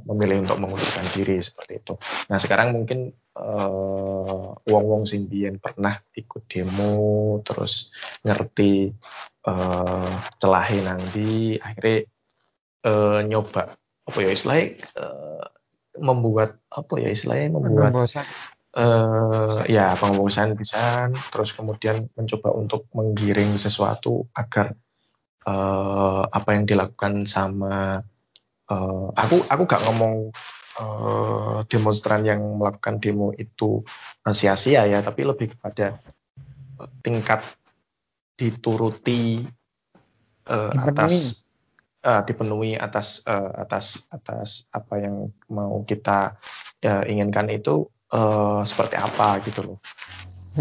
memilih 0.03 0.43
untuk 0.43 0.59
mengundurkan 0.59 1.05
diri 1.15 1.39
seperti 1.39 1.79
itu. 1.79 1.93
Nah 2.27 2.37
sekarang 2.41 2.75
mungkin 2.75 3.13
uh, 3.37 4.51
wong-wong 4.67 5.07
simbien 5.07 5.61
pernah 5.61 5.95
ikut 6.11 6.43
demo 6.49 7.39
terus 7.45 7.95
ngerti 8.27 8.91
uh, 9.47 10.11
celahin 10.41 10.83
nanti 10.83 11.55
akhirnya 11.55 12.03
uh, 12.83 13.19
nyoba 13.23 13.79
apa 14.07 14.17
ya 14.23 14.29
istilahnya 14.31 14.83
uh, 14.99 15.45
membuat 15.99 16.59
apa 16.71 16.93
ya 16.99 17.09
istilahnya 17.11 17.49
membuat 17.55 17.91
uh, 18.77 19.63
ya 19.67 19.95
pengebosan 19.97 20.55
bisa 20.55 21.11
terus 21.31 21.51
kemudian 21.51 22.07
mencoba 22.13 22.53
untuk 22.53 22.87
menggiring 22.93 23.57
sesuatu 23.57 24.29
agar 24.35 24.77
uh, 25.47 26.23
apa 26.27 26.49
yang 26.55 26.63
dilakukan 26.67 27.25
sama 27.25 28.03
uh, 28.71 29.11
aku 29.15 29.43
aku 29.47 29.63
gak 29.67 29.83
ngomong 29.87 30.31
uh, 30.79 31.59
demonstran 31.67 32.23
yang 32.23 32.41
melakukan 32.59 32.99
demo 33.01 33.31
itu 33.35 33.83
sia-sia 34.27 34.87
ya 34.87 34.99
tapi 35.03 35.23
lebih 35.23 35.55
kepada 35.55 35.99
tingkat 37.01 37.41
dituruti 38.37 39.41
uh, 40.45 40.71
atas 40.77 41.47
uh, 42.05 42.21
dipenuhi 42.21 42.77
atas 42.77 43.25
uh, 43.25 43.51
atas 43.65 44.05
atas 44.13 44.69
apa 44.69 45.01
yang 45.01 45.33
mau 45.49 45.81
kita 45.83 46.37
uh, 46.85 47.03
inginkan 47.09 47.49
itu 47.49 47.89
uh, 48.13 48.61
seperti 48.61 48.95
apa 48.95 49.41
gitu 49.41 49.73
loh. 49.73 49.79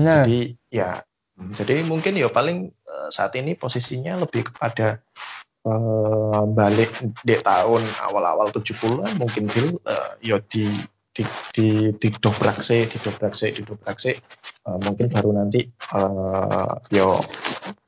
Nah. 0.01 0.25
Jadi 0.25 0.57
ya 0.73 1.05
jadi 1.37 1.85
mungkin 1.85 2.17
ya 2.17 2.33
paling 2.33 2.73
uh, 2.89 3.09
saat 3.13 3.37
ini 3.37 3.53
posisinya 3.53 4.17
lebih 4.25 4.49
kepada 4.53 5.05
uh, 5.67 6.43
balik 6.47 6.95
di 7.27 7.35
tahun 7.43 7.83
awal-awal 8.07 8.55
70-an 8.55 9.19
mungkin 9.19 9.51
dulu 9.51 9.83
uh, 9.83 10.15
ya 10.23 10.39
di 10.47 10.71
di 11.17 11.25
di 11.53 11.69
di 11.97 12.09
dobrak 12.13 12.61
sih, 12.61 12.85
di 12.87 12.99
dobrak 13.01 13.33
sih, 13.33 13.51
di 13.51 13.65
dobrak 13.65 13.97
sih. 13.99 14.15
Uh, 14.63 14.79
mungkin 14.79 15.11
baru 15.11 15.33
nanti 15.35 15.67
uh, 15.97 16.77
yo 16.93 17.19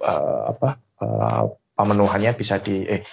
uh, 0.02 0.42
apa 0.50 0.70
uh, 1.04 1.44
pemenuhannya 1.78 2.32
bisa 2.34 2.58
di 2.58 2.82
eh 2.88 3.04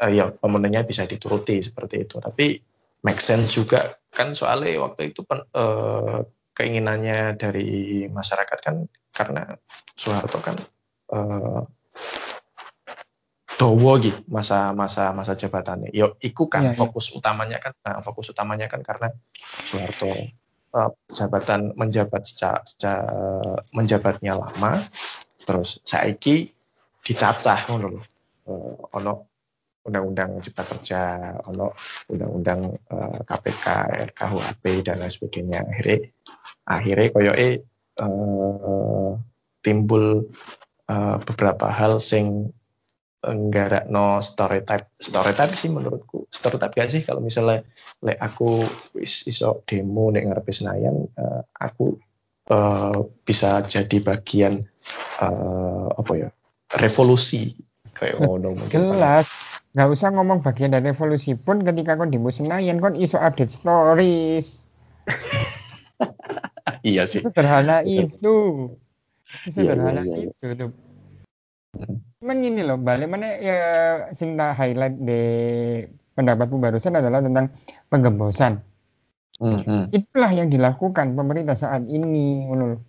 uh, 0.00 0.10
ya 0.10 0.30
pemenuhannya 0.32 0.86
bisa 0.88 1.04
dituruti 1.04 1.60
seperti 1.60 2.08
itu 2.08 2.16
tapi 2.22 2.56
make 3.04 3.20
sense 3.20 3.52
juga 3.52 4.00
kan 4.08 4.32
soalnya 4.32 4.80
waktu 4.80 5.12
itu 5.12 5.26
pen, 5.26 5.44
uh, 5.52 6.24
keinginannya 6.54 7.34
dari 7.34 8.06
masyarakat 8.08 8.58
kan 8.62 8.86
karena 9.10 9.58
Soeharto 9.98 10.38
kan 10.40 10.56
uh, 11.12 11.66
dowo 13.54 13.98
gitu 14.02 14.20
masa 14.26 14.74
masa 14.74 15.14
masa 15.14 15.38
jabatannya. 15.38 15.94
Yo 15.94 16.18
iku 16.18 16.50
kan 16.50 16.70
ya, 16.70 16.72
fokus 16.74 17.10
ya. 17.10 17.20
utamanya 17.22 17.58
kan 17.62 17.72
nah, 17.82 18.02
fokus 18.02 18.30
utamanya 18.34 18.66
kan 18.66 18.82
karena 18.82 19.14
Soeharto 19.62 20.10
uh, 20.74 20.90
jabatan 21.10 21.74
menjabat 21.78 22.26
secara, 22.26 22.60
secara 22.66 23.04
menjabatnya 23.70 24.34
lama 24.34 24.82
terus 25.44 25.78
saiki 25.86 26.50
dicacah 27.04 27.70
ngono. 27.70 28.02
Uh, 28.44 28.76
ono 28.92 29.34
undang-undang 29.84 30.40
cipta 30.40 30.64
kerja, 30.64 31.00
ono 31.44 31.76
undang-undang 32.08 32.72
uh, 32.88 33.20
KPK, 33.20 33.66
RKUHP 34.12 34.64
dan 34.80 35.04
lain 35.04 35.12
sebagainya. 35.12 35.60
Akhirnya 35.60 35.98
akhirnya 36.64 37.12
koyo 37.12 37.32
eh 37.36 37.54
uh, 38.00 39.12
timbul 39.60 40.32
uh, 40.88 41.16
beberapa 41.20 41.68
hal 41.68 42.00
sing 42.00 42.52
enggak 43.24 43.88
no 43.88 44.20
stereotype 44.20 44.92
stereotype 45.00 45.54
sih 45.56 45.72
menurutku. 45.72 46.28
Stereotype 46.28 46.74
gak 46.76 46.90
sih? 46.92 47.02
Kalau 47.02 47.24
misalnya 47.24 47.64
le 48.04 48.14
aku 48.16 48.62
is, 49.00 49.24
iso 49.26 49.64
demo 49.64 50.12
nek 50.12 50.28
ngarepe 50.28 50.52
Senayan 50.52 51.08
uh, 51.16 51.42
aku 51.56 51.96
uh, 52.52 53.08
bisa 53.24 53.64
jadi 53.64 53.96
bagian 54.04 54.68
uh, 55.20 55.88
apa 55.96 56.12
ya 56.14 56.28
revolusi. 56.76 57.56
Kayak 57.94 58.26
ngono 58.26 58.68
jelas. 58.68 59.30
Nggak 59.74 59.88
usah 59.90 60.08
ngomong 60.14 60.42
bagian 60.42 60.74
dari 60.74 60.90
revolusi 60.90 61.34
pun 61.38 61.62
ketika 61.62 61.98
kon 61.98 62.10
di 62.10 62.18
Senayan 62.18 62.78
kon 62.78 62.98
iso 62.98 63.16
update 63.18 63.52
stories. 63.52 64.62
Iya 66.84 67.08
sih. 67.08 67.24
Sederhana 67.24 67.80
itu. 67.80 68.68
Sederhana 69.48 70.04
iya, 70.04 70.28
iya, 70.28 70.28
iya. 70.28 70.32
itu 70.36 70.48
tuh 70.52 70.70
Cuman 72.24 72.40
gini 72.40 72.64
loh, 72.64 72.80
balik 72.80 73.12
mana 73.12 73.36
ya 73.36 73.60
cinta 74.16 74.56
highlight 74.56 74.96
di 74.96 75.20
pendapatmu 76.16 76.56
barusan 76.56 76.96
adalah 76.96 77.20
tentang 77.20 77.52
penggembosan. 77.92 78.64
Mm-hmm. 79.44 79.92
Itulah 79.92 80.32
yang 80.32 80.48
dilakukan 80.48 81.20
pemerintah 81.20 81.52
saat 81.52 81.84
ini, 81.84 82.48
loh. 82.48 82.80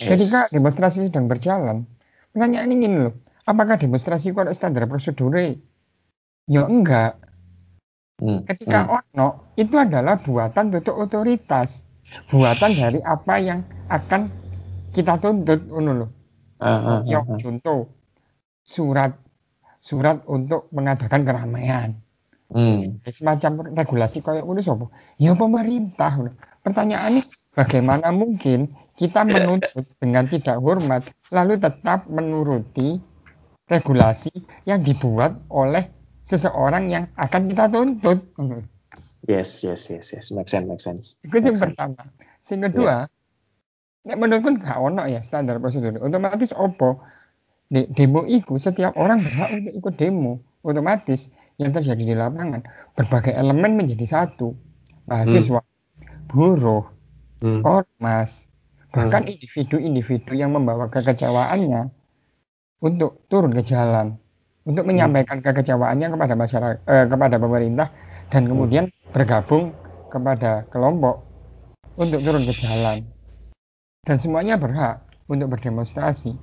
Yes. 0.00 0.16
Ketika 0.16 0.48
demonstrasi 0.48 1.12
sedang 1.12 1.28
berjalan, 1.28 1.84
pertanyaan 2.32 2.72
ini 2.72 2.88
loh, 2.88 3.20
apakah 3.44 3.76
demonstrasi 3.76 4.32
kok 4.32 4.48
ada 4.48 4.56
standar 4.56 4.88
prosedurnya? 4.88 5.60
Ya 6.48 6.64
enggak. 6.64 7.20
Hmm. 8.16 8.48
Ketika 8.48 8.88
hmm. 8.88 8.96
ono 8.96 9.28
itu 9.60 9.76
adalah 9.76 10.16
buatan 10.24 10.72
untuk 10.72 10.96
otoritas, 10.96 11.84
buatan 12.32 12.80
dari 12.80 13.04
apa 13.04 13.44
yang 13.44 13.60
akan 13.92 14.32
kita 14.96 15.20
tuntut, 15.20 15.68
loh. 15.68 16.08
Uh, 16.56 16.64
uh, 16.64 16.98
uh, 17.04 17.28
uh. 17.28 17.36
contoh 17.36 17.99
surat 18.70 19.18
surat 19.82 20.22
untuk 20.30 20.70
mengadakan 20.70 21.26
keramaian. 21.26 21.98
Hmm. 22.50 23.02
Semacam 23.06 23.74
regulasi 23.74 24.22
kayak 24.22 24.46
ngono 24.46 24.62
sapa? 24.62 24.86
Ya 25.18 25.34
pemerintah. 25.34 26.30
Pertanyaannya 26.62 27.22
bagaimana 27.54 28.10
mungkin 28.14 28.74
kita 28.94 29.26
menuntut 29.26 29.86
dengan 29.98 30.28
tidak 30.28 30.60
hormat 30.60 31.02
lalu 31.32 31.56
tetap 31.56 32.04
menuruti 32.10 33.00
regulasi 33.70 34.34
yang 34.66 34.82
dibuat 34.82 35.40
oleh 35.48 35.86
seseorang 36.26 36.90
yang 36.90 37.06
akan 37.16 37.48
kita 37.48 37.70
tuntut. 37.70 38.18
Yes, 39.30 39.62
yes, 39.62 39.88
yes, 39.88 40.10
yes. 40.10 40.34
Make 40.34 40.50
sense, 40.50 40.66
make 40.66 40.82
sense. 40.82 41.14
Itu 41.22 41.38
yang 41.38 41.54
pertama. 41.54 42.02
Yang 42.50 42.60
kedua, 42.72 43.06
yeah. 44.02 44.16
menurutku 44.18 44.58
nggak 44.58 44.78
ono 44.80 45.06
ya 45.06 45.22
standar 45.22 45.62
prosedur. 45.62 46.02
Otomatis 46.02 46.50
opo 46.50 46.98
di 47.70 47.86
demo 47.94 48.26
itu 48.26 48.58
setiap 48.58 48.98
orang 48.98 49.22
berhak 49.22 49.48
untuk 49.54 49.72
ikut 49.78 49.94
demo. 49.94 50.42
Otomatis 50.60 51.30
yang 51.56 51.70
terjadi 51.70 52.02
di 52.02 52.14
lapangan 52.18 52.66
berbagai 52.98 53.32
elemen 53.32 53.78
menjadi 53.78 54.04
satu. 54.04 54.52
Mahasiswa, 55.06 55.62
hmm. 55.62 56.28
buruh, 56.30 56.84
hmm. 57.42 57.62
ormas, 57.66 58.50
bahkan 58.90 59.26
hmm. 59.26 59.32
individu-individu 59.38 60.34
yang 60.34 60.54
membawa 60.54 60.90
kekecewaannya 60.90 61.90
untuk 62.82 63.26
turun 63.26 63.54
ke 63.54 63.62
jalan 63.62 64.18
untuk 64.66 64.84
hmm. 64.84 64.90
menyampaikan 64.92 65.38
kekecewaannya 65.40 66.08
kepada 66.10 66.34
masyarakat 66.36 66.78
eh, 66.84 67.06
kepada 67.08 67.36
pemerintah 67.40 67.88
dan 68.28 68.46
hmm. 68.46 68.50
kemudian 68.50 68.84
bergabung 69.10 69.72
kepada 70.10 70.66
kelompok 70.68 71.22
untuk 71.96 72.20
turun 72.22 72.44
ke 72.44 72.54
jalan 72.54 73.06
dan 74.04 74.16
semuanya 74.16 74.56
berhak 74.56 75.04
untuk 75.30 75.52
berdemonstrasi. 75.54 76.34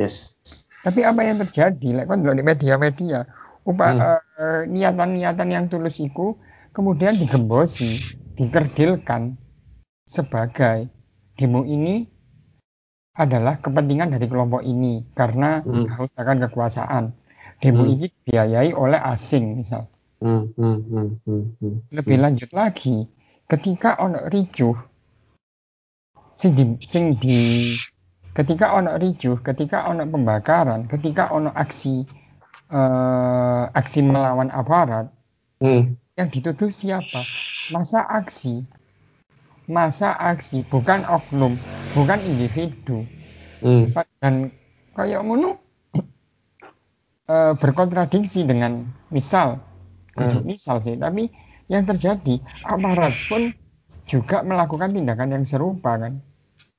Yes. 0.00 0.36
Tapi 0.82 1.06
apa 1.06 1.20
yang 1.22 1.38
terjadi? 1.38 1.88
Like, 2.02 2.08
kan 2.10 2.26
di 2.26 2.42
media-media, 2.42 3.28
upah 3.62 3.90
hmm. 3.94 4.02
uh, 4.02 4.62
niatan-niatan 4.66 5.48
yang 5.48 5.64
tulus 5.70 6.02
itu 6.02 6.34
kemudian 6.74 7.14
digembosi, 7.20 8.02
dikerdilkan 8.34 9.38
sebagai 10.08 10.90
demo 11.38 11.62
ini 11.62 12.08
adalah 13.12 13.60
kepentingan 13.60 14.16
dari 14.16 14.26
kelompok 14.26 14.64
ini 14.64 15.04
karena 15.12 15.60
hmm. 15.60 15.84
haus 15.94 16.16
akan 16.16 16.48
kekuasaan 16.48 17.12
demo 17.60 17.84
hmm. 17.84 17.92
ini 17.92 18.06
dibiayai 18.08 18.70
oleh 18.72 18.98
asing 18.98 19.62
misal. 19.62 19.86
Hmm, 20.22 20.54
hmm, 20.54 20.78
hmm, 20.86 21.08
hmm, 21.26 21.44
hmm. 21.58 21.76
Lebih 21.92 22.16
hmm. 22.18 22.24
lanjut 22.24 22.50
lagi, 22.54 23.06
ketika 23.46 23.98
ono 24.00 24.26
ricuh 24.30 24.74
sing 26.38 26.56
di 26.56 26.64
sing 26.82 27.18
di 27.20 27.74
ketika 28.32 28.72
ono 28.72 28.96
ricuh, 28.96 29.40
ketika 29.44 29.88
ono 29.88 30.08
pembakaran, 30.08 30.88
ketika 30.88 31.28
ono 31.32 31.52
aksi 31.52 32.04
uh, 32.72 33.68
aksi 33.72 34.00
melawan 34.00 34.48
aparat, 34.48 35.12
hmm. 35.60 35.96
yang 36.16 36.28
dituduh 36.32 36.72
siapa? 36.72 37.20
Masa 37.70 38.04
aksi, 38.08 38.64
masa 39.68 40.16
aksi, 40.16 40.64
bukan 40.66 41.04
oknum, 41.04 41.60
bukan 41.92 42.18
individu. 42.24 43.04
Hmm. 43.62 43.92
Dan 44.18 44.50
kayak 44.96 45.22
ngono 45.22 45.60
uh, 47.28 47.52
berkontradiksi 47.56 48.48
dengan 48.48 48.88
misal, 49.12 49.60
hmm. 50.16 50.42
misal 50.48 50.80
sih, 50.80 50.96
tapi 50.96 51.28
yang 51.68 51.84
terjadi 51.84 52.40
aparat 52.64 53.14
pun 53.28 53.52
juga 54.08 54.42
melakukan 54.42 54.90
tindakan 54.92 55.30
yang 55.30 55.44
serupa 55.46 55.94
kan 55.94 56.20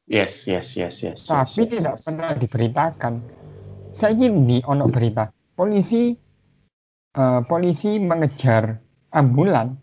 Yes, 0.04 0.52
yes, 0.52 0.76
yes, 0.76 1.00
yes. 1.00 1.32
Tapi 1.32 1.64
yes, 1.64 1.80
tidak 1.80 1.96
yes. 1.96 2.04
pernah 2.04 2.32
diberitakan. 2.36 3.14
Saya 3.94 4.12
ingin 4.20 4.50
di 4.50 4.58
ono 4.68 4.90
berita 4.92 5.32
polisi 5.56 6.12
uh, 7.16 7.40
polisi 7.46 8.02
mengejar 8.02 8.84
ambulan 9.16 9.78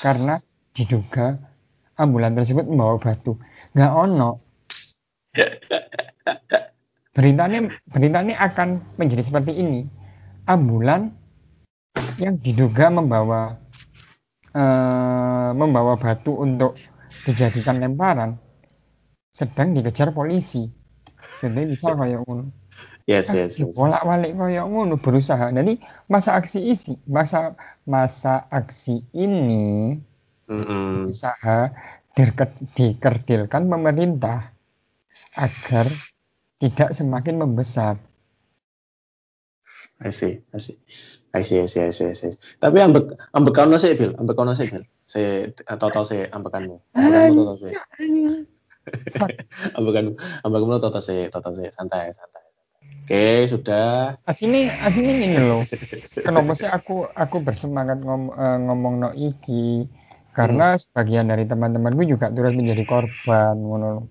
karena 0.00 0.38
diduga 0.72 1.36
ambulan 2.00 2.32
tersebut 2.32 2.64
membawa 2.64 2.96
batu. 2.96 3.36
Nggak 3.76 3.92
ono. 3.92 4.30
Beritanya 7.16 7.68
beritanya 7.92 8.34
akan 8.40 8.80
menjadi 8.96 9.28
seperti 9.28 9.60
ini. 9.60 9.84
Ambulan 10.48 11.12
yang 12.16 12.40
diduga 12.40 12.88
membawa 12.88 13.60
uh, 14.56 15.50
membawa 15.52 16.00
batu 16.00 16.32
untuk 16.32 16.80
dijadikan 17.28 17.82
lemparan 17.82 18.40
sedang 19.36 19.76
dikejar 19.76 20.16
polisi. 20.16 20.64
Jadi 21.44 21.68
misal 21.68 21.92
kayak 22.00 22.24
ngono. 22.24 22.48
Yes, 23.06 23.30
yes, 23.30 23.60
yes. 23.60 23.76
Bolak 23.76 24.02
balik 24.02 24.32
kayak 24.34 24.64
ngono 24.64 24.96
berusaha. 24.96 25.52
Jadi 25.52 25.78
masa 26.08 26.40
aksi 26.40 26.72
isi, 26.72 26.96
masa 27.04 27.54
masa 27.84 28.48
aksi 28.48 29.04
ini 29.12 30.00
mm 30.48 30.62
-hmm. 30.64 30.84
berusaha 31.06 31.70
dikerdilkan 32.74 33.68
pemerintah 33.68 34.50
agar 35.36 35.86
tidak 36.56 36.96
semakin 36.96 37.36
membesar. 37.36 38.00
I 40.00 40.12
see, 40.12 40.40
I 40.52 40.60
see. 40.60 40.76
I 41.36 41.44
see, 41.44 41.60
I 41.60 41.68
see, 41.68 41.84
I 41.84 41.92
see, 41.92 42.08
I 42.08 42.16
see. 42.16 42.32
Tapi 42.56 42.80
ambek 42.80 43.12
ambek 43.36 43.52
kono 43.52 43.76
sih, 43.76 43.92
Bil. 43.92 44.16
Ambek 44.16 44.36
kono 44.36 44.56
sih, 44.56 44.72
Bil. 44.72 44.88
Saya 45.04 45.52
total 45.76 46.08
saya 46.08 46.24
ambekanmu. 46.32 46.80
Ambekanmu 46.96 47.42
total 47.44 47.76
saya 49.18 49.42
ambekan 49.74 50.14
ambekan 50.46 50.78
toto 50.78 51.00
sih 51.02 51.26
toto 51.32 51.50
sih 51.54 51.68
santai 51.74 52.14
santai 52.14 52.46
Oke, 53.06 53.46
sudah. 53.46 54.18
Asini, 54.26 54.66
asini 54.66 55.30
ini 55.30 55.38
loh. 55.38 55.62
Kenapa 56.26 56.58
sih 56.58 56.66
aku 56.66 57.06
aku 57.14 57.38
bersemangat 57.38 58.02
ngom, 58.02 58.34
uh, 58.34 58.58
ngomong 58.66 58.94
no 58.98 59.10
iki? 59.14 59.86
Karena 60.34 60.74
hmm. 60.74 60.82
sebagian 60.82 61.30
dari 61.30 61.46
teman-temanku 61.46 62.02
juga 62.02 62.34
turut 62.34 62.58
menjadi 62.58 62.82
korban, 62.82 63.54
ngono. 63.62 64.10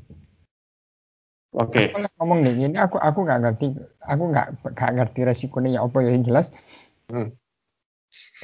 Oke. 1.59 1.91
Okay. 1.91 2.07
Aku 2.07 2.07
ngomong 2.23 2.39
nih, 2.47 2.71
ini 2.71 2.79
aku 2.79 2.95
aku 2.95 3.27
nggak 3.27 3.39
ngerti, 3.43 3.75
aku 3.99 4.23
nggak 4.31 4.47
nggak 4.63 4.91
ngerti 4.95 5.19
resikonya 5.27 5.69
ya 5.75 5.79
apa 5.83 5.97
ya 5.99 6.15
yang 6.15 6.23
jelas. 6.23 6.55
Hmm. 7.11 7.35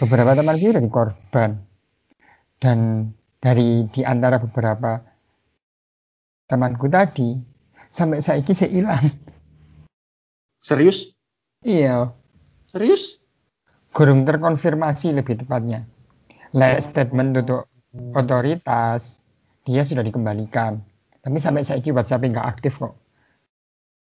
Beberapa 0.04 0.36
temanku 0.36 0.68
jadi 0.68 0.92
korban 0.92 1.64
dan 2.60 2.80
dari 3.40 3.88
di 3.88 4.04
antara 4.04 4.36
beberapa 4.36 5.00
temanku 6.52 6.92
tadi 6.92 7.40
sampai 7.88 8.20
saya 8.20 8.44
saya 8.44 8.68
hilang. 8.68 9.08
Serius? 10.60 11.16
Iya. 11.64 12.12
Serius? 12.68 13.24
Kurang 13.96 14.28
terkonfirmasi 14.28 15.16
lebih 15.16 15.40
tepatnya. 15.40 15.88
Last 16.52 16.92
statement 16.92 17.40
untuk 17.40 17.72
otoritas 18.12 19.24
dia 19.64 19.88
sudah 19.88 20.04
dikembalikan. 20.04 20.84
Tapi 21.22 21.38
sampai 21.40 21.64
saya 21.64 21.80
ini 21.80 21.96
WhatsApp 21.96 22.28
nggak 22.28 22.48
aktif 22.48 22.82
kok. 22.82 22.98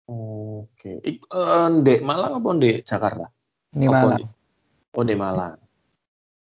Oke. 0.09 1.03
Ik, 1.05 1.25
uh, 1.29 1.69
Dek 1.83 2.01
Malang 2.01 2.41
apa 2.41 2.49
Dek 2.57 2.85
Jakarta? 2.85 3.29
Di 3.69 3.85
Malang. 3.85 4.25
Oh 4.97 5.05
di 5.05 5.15
Malang. 5.17 5.57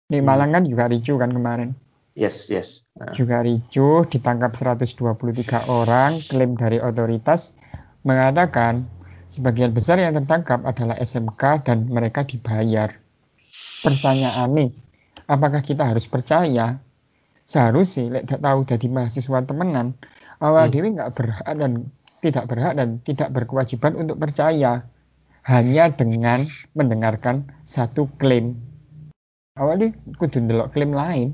Di 0.08 0.20
Malang 0.24 0.50
kan 0.56 0.64
juga 0.68 0.88
ricu 0.88 1.16
kan 1.20 1.32
kemarin. 1.32 1.76
Yes, 2.12 2.52
yes. 2.52 2.84
Nah. 3.00 3.16
Juga 3.16 3.40
ricuh, 3.40 4.04
ditangkap 4.04 4.52
123 4.52 5.72
orang, 5.72 6.20
klaim 6.28 6.60
dari 6.60 6.84
otoritas 6.84 7.56
mengatakan 8.04 8.84
sebagian 9.32 9.72
besar 9.72 10.02
yang 10.04 10.12
tertangkap 10.20 10.60
adalah 10.68 11.00
SMK 11.00 11.64
dan 11.64 11.88
mereka 11.88 12.28
dibayar. 12.28 12.92
Pertanyaan 13.80 14.50
nih, 14.52 14.70
apakah 15.32 15.64
kita 15.64 15.88
harus 15.88 16.04
percaya? 16.12 16.84
Seharusnya, 17.48 18.20
lek 18.20 18.28
tak 18.28 18.44
tahu 18.44 18.68
dari 18.68 18.88
mahasiswa 18.92 19.40
temenan, 19.48 19.96
awal 20.44 20.68
hmm. 20.68 20.74
dewi 20.76 20.88
nggak 20.96 21.12
berhak 21.16 21.48
dan 21.56 21.92
tidak 22.22 22.46
berhak 22.48 22.74
dan 22.78 23.02
tidak 23.02 23.30
berkewajiban 23.34 23.98
untuk 23.98 24.20
percaya 24.20 24.86
hanya 25.48 25.90
dengan 25.90 26.46
mendengarkan 26.78 27.50
satu 27.66 28.06
klaim. 28.22 28.62
Awalnya 29.58 29.96
kudu 30.22 30.38
ndelok 30.44 30.76
klaim 30.76 30.94
lain. 30.94 31.28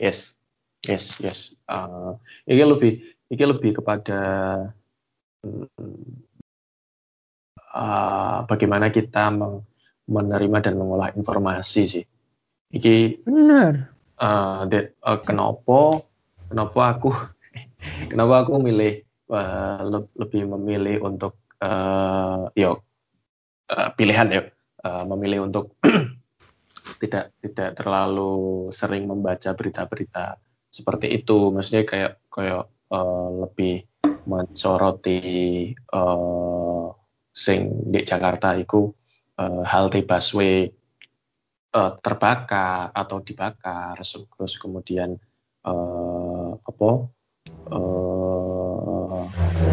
Yes, 0.00 0.36
yes, 0.84 1.20
yes. 1.20 1.38
Uh, 1.68 2.16
ini 2.48 2.62
lebih, 2.64 2.92
ini 3.32 3.44
lebih 3.44 3.80
kepada 3.80 4.20
uh, 7.72 8.38
bagaimana 8.46 8.92
kita 8.92 9.32
menerima 10.06 10.58
dan 10.60 10.74
mengolah 10.76 11.10
informasi 11.16 11.82
sih. 11.88 12.04
Iki 12.72 13.24
benar. 13.26 13.92
Uh, 14.16 14.64
that, 14.70 14.94
uh, 15.02 15.18
kenapa, 15.18 16.04
kenapa 16.48 16.80
aku, 16.96 17.10
kenapa 18.10 18.46
aku 18.46 18.62
milih 18.62 19.02
uh, 19.32 19.80
le 19.82 19.98
lebih 20.20 20.46
memilih 20.46 21.02
untuk 21.02 21.40
uh, 21.58 22.52
yuk 22.54 22.84
uh, 23.72 23.88
pilihan 23.96 24.28
yuk 24.30 24.46
uh, 24.84 25.04
memilih 25.08 25.48
untuk 25.48 25.74
tidak 27.02 27.34
tidak 27.42 27.74
terlalu 27.74 28.70
sering 28.70 29.10
membaca 29.10 29.50
berita-berita 29.58 30.38
seperti 30.70 31.18
itu. 31.18 31.50
Maksudnya 31.50 31.82
kayak 31.82 32.12
kayak 32.30 32.70
uh, 32.94 33.28
lebih 33.42 33.82
mensoroti 34.30 35.18
uh, 35.90 36.94
sing 37.34 37.90
di 37.90 38.06
Jakarta 38.06 38.54
itu 38.54 38.86
uh, 39.42 39.66
halte 39.66 40.06
busway 40.06 40.70
uh, 41.74 41.92
terbakar 41.98 42.94
atau 42.94 43.18
dibakar. 43.18 43.98
Terus 43.98 44.54
kemudian 44.62 45.18
uh, 45.66 46.54
apa 46.54 46.90
uh, 47.74 49.22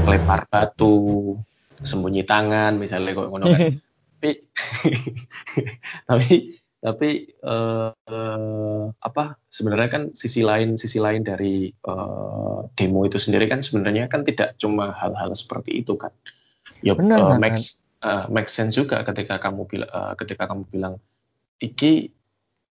lempar 0.09 0.49
batu 0.49 1.37
sembunyi 1.85 2.25
tangan 2.25 2.81
misalnya 2.81 3.13
kok 3.13 3.29
ngono 3.29 3.45
kan. 3.53 3.69
Tapi 4.19 4.35
tapi 6.09 6.59
tapi 6.79 7.27
uh, 7.43 7.91
uh, 7.91 8.83
apa 9.03 9.35
sebenarnya 9.51 9.89
kan 9.91 10.03
sisi 10.15 10.47
lain 10.47 10.79
sisi 10.79 10.95
lain 10.95 11.27
dari 11.27 11.67
uh, 11.83 12.71
demo 12.71 13.03
itu 13.03 13.19
sendiri 13.19 13.51
kan 13.51 13.59
sebenarnya 13.59 14.07
kan 14.07 14.23
tidak 14.23 14.55
cuma 14.55 14.95
hal-hal 14.95 15.35
seperti 15.35 15.83
itu 15.83 15.99
kan. 15.99 16.15
Ya 16.79 16.95
Benar, 16.95 17.35
uh, 17.35 17.37
make 17.37 17.59
uh, 17.99 18.31
make 18.31 18.47
sense 18.47 18.79
juga 18.79 19.03
ketika 19.03 19.43
kamu 19.43 19.67
bilang 19.67 19.91
uh, 19.91 20.15
ketika 20.15 20.47
kamu 20.47 20.63
bilang 20.71 20.93
iki 21.59 22.15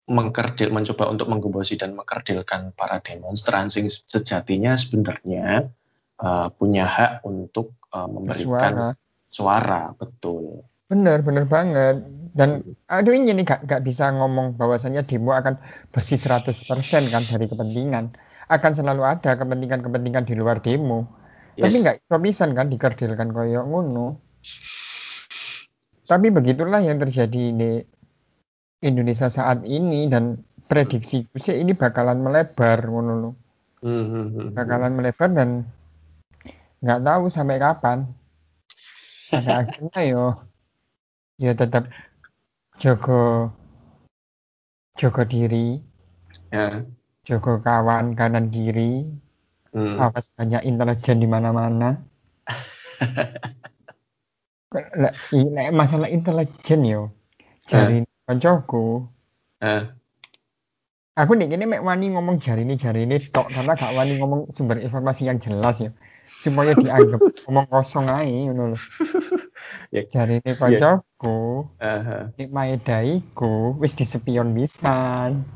mengkerdil 0.09 0.73
mencoba 0.73 1.13
untuk 1.13 1.29
menggembosi 1.29 1.77
dan 1.77 1.93
mengkerdilkan 1.93 2.73
para 2.73 3.05
demonstran 3.05 3.69
sing 3.69 3.93
sejatinya 3.93 4.73
sebenarnya 4.73 5.69
uh, 6.25 6.49
punya 6.49 6.89
hak 6.89 7.29
untuk 7.29 7.77
uh, 7.93 8.09
memberikan 8.09 8.97
suara. 9.29 9.29
suara. 9.29 9.83
Betul 9.93 10.65
benar 10.89 11.21
benar 11.21 11.45
banget 11.45 12.01
dan 12.39 12.63
aduh 12.87 13.11
ini 13.11 13.35
nih 13.35 13.43
gak, 13.43 13.67
gak 13.67 13.83
bisa 13.83 14.15
ngomong 14.15 14.55
bahwasannya 14.55 15.03
demo 15.03 15.35
akan 15.35 15.59
bersih 15.91 16.15
100% 16.15 16.55
kan 17.11 17.27
dari 17.27 17.51
kepentingan. 17.51 18.15
Akan 18.47 18.73
selalu 18.79 19.03
ada 19.03 19.35
kepentingan-kepentingan 19.35 20.23
di 20.23 20.39
luar 20.39 20.63
demo. 20.63 21.03
Yes. 21.59 21.75
Tapi 21.75 21.77
nggak 21.83 21.97
improvisan 22.07 22.55
kan 22.55 22.71
dikerdilkan 22.71 23.35
koyok 23.35 23.65
ngono. 23.67 24.23
Tapi 26.07 26.27
begitulah 26.31 26.79
yang 26.79 27.03
terjadi 27.03 27.43
di 27.53 27.71
Indonesia 28.87 29.27
saat 29.27 29.67
ini 29.67 30.07
dan 30.07 30.39
prediksi 30.71 31.27
sih 31.35 31.59
ini 31.59 31.75
bakalan 31.75 32.23
melebar 32.23 32.79
ngono 32.87 33.35
hmm, 33.83 34.05
hmm, 34.07 34.27
hmm, 34.31 34.49
Bakalan 34.55 34.95
melebar 34.95 35.29
dan 35.35 35.67
nggak 36.79 37.03
tahu 37.03 37.25
sampai 37.27 37.59
kapan. 37.59 38.07
Pada 39.29 39.53
akhirnya 39.67 40.01
yo 40.07 40.48
ya 41.39 41.53
tetap 41.55 41.85
Joko 42.83 43.51
Joko 44.99 45.23
diri, 45.23 45.79
ya. 46.51 46.83
Joko 47.27 47.63
kawan 47.63 48.19
kanan 48.19 48.51
kiri, 48.51 49.07
Hmm. 49.75 49.95
awas 50.03 50.27
banyak 50.35 50.63
intelijen 50.67 51.23
di 51.23 51.27
i- 55.39 55.51
lek 55.55 55.69
masalah 55.81 56.09
intelijen 56.17 56.81
yo. 56.85 57.03
Jari 57.71 58.03
koncoku, 58.27 59.07
Eh, 59.63 59.83
aku 61.21 61.33
nih 61.39 61.47
ini 61.55 61.65
mek 61.73 61.83
wani 61.89 62.07
ngomong 62.15 62.37
jari 62.45 62.63
ini 62.67 62.75
jari 62.85 63.01
ini 63.07 63.17
tok 63.35 63.47
karena 63.55 63.73
gak 63.81 63.93
wani 63.99 64.13
ngomong 64.19 64.41
sumber 64.57 64.79
informasi 64.87 65.23
yang 65.29 65.39
jelas 65.45 65.77
ya. 65.85 65.91
Supaya 66.39 66.73
dianggap 66.79 67.19
ngomong 67.47 67.67
kosong 67.67 68.07
aja 68.07 68.27
ngono 68.51 68.75
lho. 68.75 68.79
Ya. 69.91 70.05
Jari 70.05 70.39
ini 70.45 70.53
koncoku, 70.55 71.73
eh, 71.81 71.99
eh. 71.99 72.25
nek 72.37 72.51
maedaiku 72.53 73.75
wis 73.81 73.97
disepion 73.97 74.53
pisan. 74.55 75.49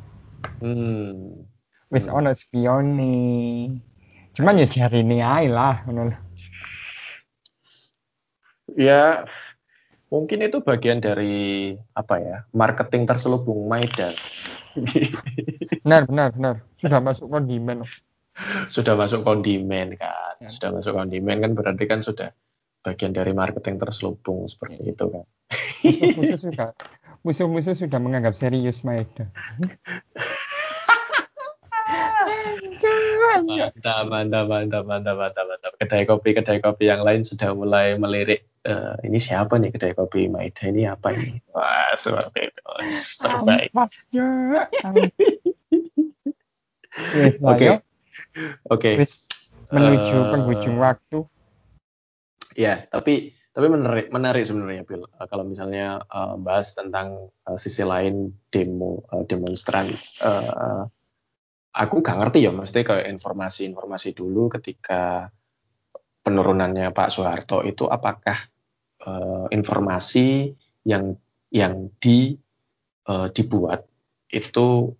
Hmm. 0.58 1.46
Wis 1.92 2.08
Hmm. 2.08 2.16
ono 2.18 2.32
spione. 2.32 3.14
Cuman 4.32 4.58
ya 4.58 4.66
jari 4.66 5.04
ini 5.04 5.20
ae 5.22 5.46
lah 5.52 5.84
ngono 5.86 6.02
lho. 6.10 6.18
Ya, 8.72 9.28
mungkin 10.08 10.40
itu 10.48 10.64
bagian 10.64 11.04
dari 11.04 11.76
apa 11.92 12.14
ya, 12.18 12.36
marketing 12.56 13.04
terselubung 13.04 13.68
Maida. 13.68 14.08
Benar, 15.84 16.08
benar, 16.08 16.28
benar. 16.32 16.54
Sudah 16.80 17.00
masuk 17.04 17.28
kondimen. 17.28 17.84
Sudah 18.66 18.94
masuk 18.94 19.22
kondimen 19.22 19.94
kan, 19.94 20.34
Ya. 20.40 20.48
sudah 20.48 20.72
masuk 20.72 20.96
kondimen 20.96 21.38
kan 21.38 21.52
berarti 21.52 21.84
kan 21.84 22.00
sudah 22.00 22.32
bagian 22.80 23.12
dari 23.12 23.30
marketing 23.30 23.78
terselubung 23.78 24.48
seperti 24.48 24.90
itu 24.90 25.04
kan. 25.06 25.24
Musuh-musuh 25.82 26.38
sudah 26.40 26.68
musuh-musuh 27.22 27.74
sudah 27.76 27.98
menganggap 27.98 28.34
serius 28.34 28.82
Maeda. 28.82 29.30
Mantap, 33.42 34.04
mantap, 34.08 34.44
mantap, 34.46 34.84
mantap, 34.84 35.16
mantap, 35.16 35.44
mantap. 35.46 35.72
Kedai 35.76 36.04
kopi, 36.04 36.30
kedai 36.32 36.58
kopi 36.58 36.88
yang 36.88 37.02
lain 37.02 37.22
sudah 37.22 37.52
mulai 37.52 37.94
melirik. 37.96 38.48
eh, 38.62 38.94
ini 39.02 39.18
siapa 39.18 39.58
nih 39.58 39.74
kedai 39.74 39.90
kopi 39.90 40.30
Maida 40.30 40.70
ini 40.70 40.86
apa 40.86 41.10
ini? 41.10 41.34
Wah, 41.50 41.98
seperti 41.98 42.46
itu. 42.46 42.62
Terbaik. 43.18 43.74
Ampasnya. 43.74 44.28
Yes, 47.10 47.42
Oke. 47.42 47.82
Oke. 48.72 48.90
Wis 48.98 49.28
menuju 49.72 50.16
Eh, 50.20 50.28
penghujung 50.28 50.76
waktu. 50.78 51.18
Ya, 52.52 52.84
tapi 52.92 53.32
tapi 53.52 53.66
menarik 53.68 54.08
menarik 54.12 54.44
sebenarnya 54.44 54.84
Bill. 54.84 55.08
Eh, 55.08 55.26
kalau 55.28 55.44
misalnya 55.48 56.04
eh, 56.04 56.34
bahas 56.40 56.76
tentang 56.76 57.32
eh, 57.48 57.58
sisi 57.60 57.84
lain 57.84 58.32
demo 58.52 59.04
eh, 59.12 59.24
demonstran, 59.24 59.88
eh, 59.96 60.82
aku 61.72 61.94
gak 62.04 62.16
ngerti 62.20 62.44
ya, 62.44 62.52
mesti 62.52 62.84
kayak 62.84 63.08
informasi-informasi 63.08 64.12
dulu 64.12 64.52
ketika 64.52 65.32
penurunannya 66.22 66.92
Pak 66.92 67.08
Soeharto 67.10 67.64
itu 67.64 67.88
apakah 67.88 68.36
eh, 69.04 69.46
informasi 69.56 70.52
yang 70.84 71.16
yang 71.52 71.88
di 71.96 72.36
eh, 73.08 73.28
dibuat 73.32 73.88
itu 74.32 74.96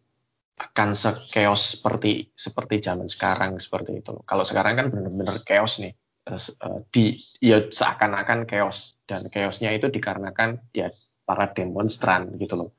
akan 0.70 0.94
sekeos 0.94 1.78
seperti 1.78 2.30
seperti 2.34 2.74
zaman 2.78 3.10
sekarang 3.10 3.58
seperti 3.58 3.98
itu. 3.98 4.22
Kalau 4.22 4.44
sekarang 4.46 4.78
kan 4.78 4.86
benar-benar 4.94 5.42
chaos 5.42 5.82
nih. 5.82 5.94
Eh, 6.22 6.78
di 6.94 7.18
ya 7.42 7.66
seakan-akan 7.66 8.46
chaos 8.46 8.94
dan 9.10 9.26
chaosnya 9.26 9.74
itu 9.74 9.90
dikarenakan 9.90 10.70
ya 10.70 10.94
para 11.26 11.50
demonstran 11.50 12.38
gitu 12.38 12.54
loh. 12.54 12.70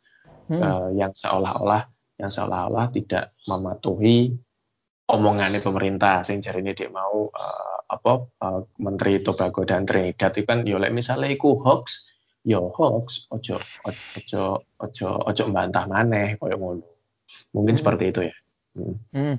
Hmm. 0.48 0.64
Eh, 0.64 0.90
yang 1.04 1.12
seolah-olah 1.12 1.84
yang 2.20 2.32
seolah-olah 2.32 2.88
tidak 2.96 3.36
mematuhi 3.44 4.32
omongannya 5.10 5.60
pemerintah 5.60 6.24
sing 6.24 6.40
ini 6.40 6.72
dia 6.72 6.88
mau 6.88 7.28
eh, 7.28 7.78
apa 7.92 8.14
eh, 8.28 8.62
Menteri 8.80 9.20
Tobago 9.20 9.68
dan 9.68 9.84
Trinidad 9.84 10.32
itu 10.32 10.48
kan 10.48 10.64
yo 10.64 10.80
lek 10.80 10.96
misalnya 10.96 11.28
iku 11.28 11.60
hoax 11.60 12.08
yo 12.48 12.72
hoax 12.72 13.28
ojo 13.32 13.60
ojo 13.88 14.44
ojo 14.80 15.08
ojo 15.20 15.44
mbantah 15.52 15.86
maneh 15.88 16.40
koyo 16.40 16.56
ngono 16.60 16.93
mungkin 17.54 17.76
Hmm. 17.76 17.82
seperti 17.82 18.06
itu 18.14 18.22
ya 18.30 18.36
Hmm. 18.74 18.98
Hmm. 19.14 19.38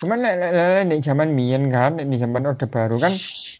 Cuman 0.00 0.24
di 0.88 0.98
zaman 1.04 1.36
Mien 1.36 1.68
kan, 1.68 2.00
di 2.00 2.16
zaman 2.16 2.48
Orde 2.48 2.64
Baru 2.64 2.96
kan 2.96 3.12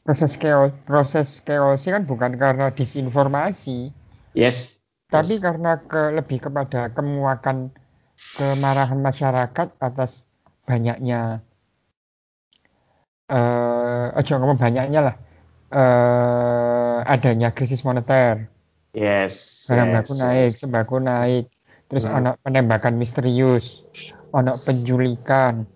proses 0.02 0.40
chaos 0.40 0.72
proses 0.88 1.38
chaos 1.44 1.84
kan 1.84 2.08
bukan 2.08 2.40
karena 2.40 2.72
disinformasi, 2.72 3.92
yes 4.34 4.80
tapi 5.12 5.36
yes 5.36 5.44
karena 5.44 5.78
ke, 5.84 6.16
lebih 6.16 6.48
kepada 6.48 6.88
kemuakan 6.96 7.70
kemarahan 8.40 8.98
masyarakat 8.98 9.68
atas 9.78 10.24
banyaknya 10.64 11.44
eh 13.28 14.06
ojo 14.16 14.32
ngomong 14.40 14.58
banyaknya 14.58 15.00
lah 15.12 15.16
eh 15.72 16.98
adanya 17.04 17.52
krisis 17.52 17.84
moneter 17.84 18.48
yes 18.96 19.68
barang 19.68 19.88
yes, 19.88 19.96
baku 20.00 20.12
naik 20.16 20.50
yes. 20.50 20.58
sembako 20.58 20.96
naik 21.04 21.44
terus 21.92 22.08
Hmm. 22.08 22.16
ono 22.24 22.30
penembakan 22.40 22.96
misterius 22.96 23.84
ono 24.32 24.56
penculikan 24.56 25.68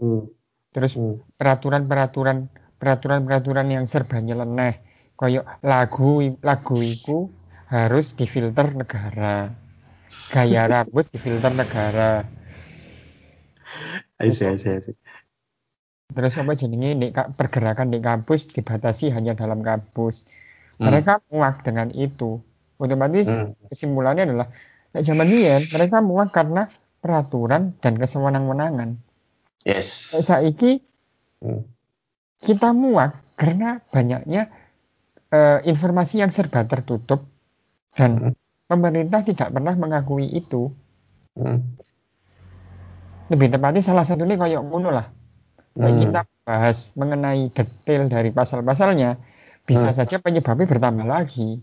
Hmm. 0.00 0.24
terus 0.72 0.96
Hmm. 0.96 1.20
peraturan-peraturan 1.36 2.48
peraturan-peraturan 2.80 3.68
yang 3.68 3.84
serba 3.84 4.24
nyeleneh 4.24 4.80
koyo 5.20 5.44
lagu 5.60 6.24
lagu 6.40 6.80
iku 6.80 7.28
harus 7.68 8.16
difilter 8.16 8.72
negara 8.72 9.52
gaya 10.32 10.64
rambut 10.72 11.04
difilter 11.12 11.52
negara 11.52 12.24
see, 14.32 14.48
I 14.48 14.56
see. 14.56 14.96
terus 16.10 16.34
apa 16.40 16.56
jenenge 16.58 16.96
di, 16.98 17.08
ka- 17.12 17.30
pergerakan 17.36 17.92
di 17.92 18.00
kampus 18.00 18.48
dibatasi 18.50 19.12
hanya 19.12 19.36
dalam 19.36 19.60
kampus 19.60 20.24
Hmm. 20.80 20.88
mereka 20.88 21.20
muak 21.28 21.60
dengan 21.60 21.92
itu 21.92 22.40
otomatis 22.80 23.28
Hmm. 23.28 23.52
kesimpulannya 23.68 24.24
adalah 24.24 24.48
nek 24.92 25.02
zaman 25.06 25.28
biyen 25.30 25.62
mereka 25.74 25.98
muak 26.02 26.30
karena 26.36 26.62
peraturan 27.02 27.62
dan 27.82 27.94
kesewenang-wenangan 28.00 28.90
yes 29.64 30.12
Nek 30.12 30.22
saiki 30.28 30.72
Hmm. 31.40 31.64
kita 32.44 32.76
muak 32.76 33.16
karena 33.40 33.80
banyaknya 33.88 34.52
eh, 35.32 35.58
informasi 35.64 36.20
yang 36.22 36.32
serba 36.32 36.66
tertutup 36.68 37.24
dan 37.96 38.10
Hmm. 38.18 38.34
pemerintah 38.70 39.22
tidak 39.26 39.50
pernah 39.54 39.74
mengakui 39.74 40.26
itu. 40.30 40.70
Hmm. 41.38 41.58
Lebih 43.30 43.48
tepatnya 43.54 43.82
salah 43.82 44.04
satunya 44.06 44.36
kayak 44.36 44.62
ngono 44.66 44.90
lah. 44.90 45.06
Hmm. 45.78 45.98
kita 46.02 46.20
bahas 46.44 46.90
mengenai 46.98 47.48
detail 47.54 48.02
dari 48.10 48.30
pasal-pasalnya, 48.34 49.16
bisa 49.68 49.90
Hmm. 49.90 49.98
saja 49.98 50.16
penyebabnya 50.18 50.66
bertambah 50.66 51.06
lagi. 51.06 51.62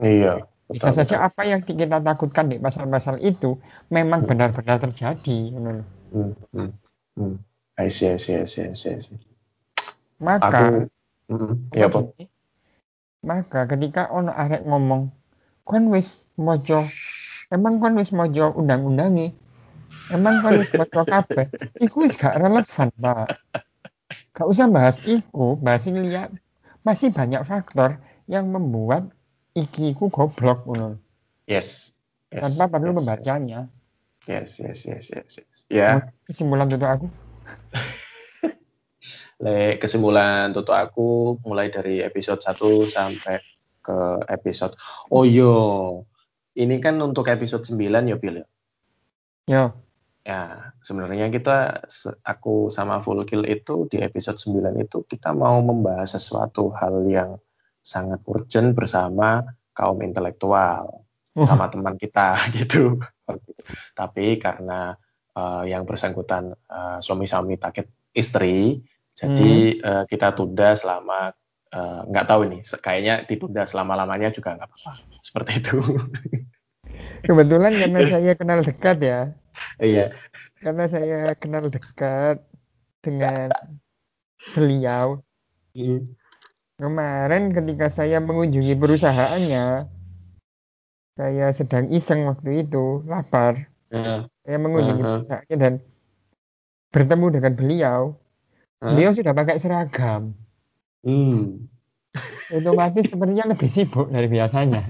iya 0.00 0.49
Bisa 0.70 0.94
betul, 0.94 1.02
saja 1.02 1.16
betul. 1.18 1.26
apa 1.26 1.42
yang 1.50 1.60
kita 1.66 1.98
takutkan 1.98 2.46
di 2.46 2.56
pasal-pasal 2.62 3.18
itu 3.20 3.58
memang 3.90 4.22
Hmm. 4.22 4.28
benar-benar 4.30 4.78
terjadi. 4.78 5.38
ngono 5.54 5.70
loh. 5.82 5.86
Hmm. 6.14 6.32
Hmm. 6.54 6.70
Hmm. 7.18 7.34
I 7.80 7.88
see, 7.90 8.12
I 8.12 8.18
see, 8.22 8.36
I 8.38 8.46
see, 8.46 8.70
I 8.70 8.74
see, 8.76 8.94
I 8.94 9.00
see. 9.02 9.18
Maka, 10.20 10.44
aku 10.52 10.64
mm, 11.32 11.52
ya 11.72 11.88
apa 11.88 12.00
maka 13.24 13.68
ketika 13.68 14.12
ono 14.12 14.32
arek 14.32 14.64
ngomong, 14.68 15.08
kon 15.64 15.88
wis 15.92 16.28
mojo, 16.36 16.84
emang 17.48 17.80
kon 17.80 17.96
wis 17.96 18.12
mojo 18.12 18.52
undang-undangi, 18.52 19.32
emang 20.12 20.40
kon 20.44 20.60
wis 20.60 20.72
mojo 20.76 21.04
kabeh, 21.04 21.48
iku 21.80 22.04
wis 22.04 22.16
gak 22.20 22.36
relevan 22.36 22.88
pak. 23.00 23.28
Gak 24.36 24.48
usah 24.48 24.68
bahas 24.68 25.00
iku, 25.04 25.56
bahas 25.60 25.84
lihat. 25.88 26.32
Masih 26.80 27.12
banyak 27.12 27.44
faktor 27.44 28.00
yang 28.24 28.48
membuat 28.48 29.12
iki 29.54 29.94
iku 29.94 30.08
goblok 30.08 30.66
ngono. 30.66 30.98
yes 31.50 31.94
yes 32.30 32.42
tanpa 32.46 32.78
perlu 32.78 32.94
yes, 32.94 32.98
membacanya. 33.02 33.60
yes 34.28 34.50
yes 34.62 34.86
yes 34.86 35.04
yes, 35.10 35.32
yes. 35.42 35.58
ya 35.66 36.14
Kesimpulan 36.26 36.70
untuk 36.70 36.86
aku, 36.86 37.06
le 39.44 39.80
kesimpulan 39.80 40.52
tutup 40.52 40.76
aku 40.76 41.40
mulai 41.48 41.72
dari 41.72 42.04
episode 42.04 42.44
1 42.44 42.60
sampai 42.84 43.40
ke 43.80 43.98
episode 44.28 44.76
oh 45.08 45.24
yo 45.24 45.56
ini 46.52 46.76
kan 46.76 47.00
untuk 47.00 47.32
episode 47.32 47.64
9 47.64 47.80
ya 47.80 48.16
Bill 48.20 48.44
ya? 48.44 48.46
yo, 49.48 49.64
ya 50.28 50.40
sebenarnya 50.84 51.32
kita 51.32 51.88
aku 52.20 52.68
sama 52.68 53.00
Full 53.00 53.24
Kill 53.24 53.48
itu 53.48 53.88
di 53.88 54.04
episode 54.04 54.36
9 54.36 54.84
itu 54.84 55.08
kita 55.08 55.32
mau 55.32 55.56
membahas 55.64 56.20
sesuatu 56.20 56.68
hal 56.76 57.08
yang 57.08 57.40
sangat 57.80 58.20
urgent 58.28 58.76
bersama 58.76 59.44
kaum 59.74 60.00
intelektual 60.04 61.04
Uh. 61.30 61.46
sama 61.46 61.70
teman 61.70 61.94
kita 61.94 62.34
gitu. 62.58 62.98
Tapi 63.94 64.34
karena 64.42 64.98
eh, 65.30 65.62
yang 65.70 65.86
bersangkutan 65.86 66.50
eh, 66.50 66.98
suami-suami 66.98 67.54
takut 67.54 67.86
istri, 68.10 68.82
jadi 69.14 69.78
eh, 69.78 70.04
kita 70.10 70.34
tunda 70.34 70.74
selama 70.74 71.30
nggak 72.10 72.26
tahu 72.26 72.50
nih, 72.50 72.66
kayaknya 72.82 73.14
ditunda 73.30 73.62
selama-lamanya 73.62 74.34
juga 74.34 74.58
nggak 74.58 74.66
apa-apa. 74.66 74.90
Seperti 75.22 75.62
itu. 75.62 75.78
kebetulan 77.30 77.78
karena 77.78 78.00
saya 78.10 78.32
kenal 78.34 78.58
dekat 78.66 78.98
ya, 78.98 79.20
Iya. 79.78 80.10
karena 80.58 80.90
saya 80.90 81.20
kenal 81.38 81.70
dekat, 81.70 82.42
dengan 83.06 83.54
beliau. 84.58 85.22
Hmm. 85.70 86.10
Kemarin 86.80 87.52
ketika 87.52 87.92
saya 87.92 88.24
mengunjungi 88.24 88.72
perusahaannya, 88.72 89.84
saya 91.12 91.46
sedang 91.52 91.92
iseng 91.92 92.24
waktu 92.24 92.64
itu, 92.64 93.04
lapar. 93.04 93.68
Uh, 93.92 94.24
Saya 94.40 94.56
mengunjungi 94.56 95.02
uh-huh. 95.04 95.14
perusahaannya 95.20 95.56
dan 95.60 95.72
bertemu 96.88 97.26
dengan 97.36 97.52
beliau. 97.52 98.00
uh, 98.80 98.96
Beliau 98.96 99.12
sudah 99.12 99.36
pakai 99.36 99.60
seragam. 99.60 100.32
hmm. 101.04 101.68
Otomatis 102.56 103.06
sepertinya 103.12 103.52
lebih 103.52 103.68
sibuk 103.68 104.08
dari 104.08 104.32
biasanya. 104.32 104.80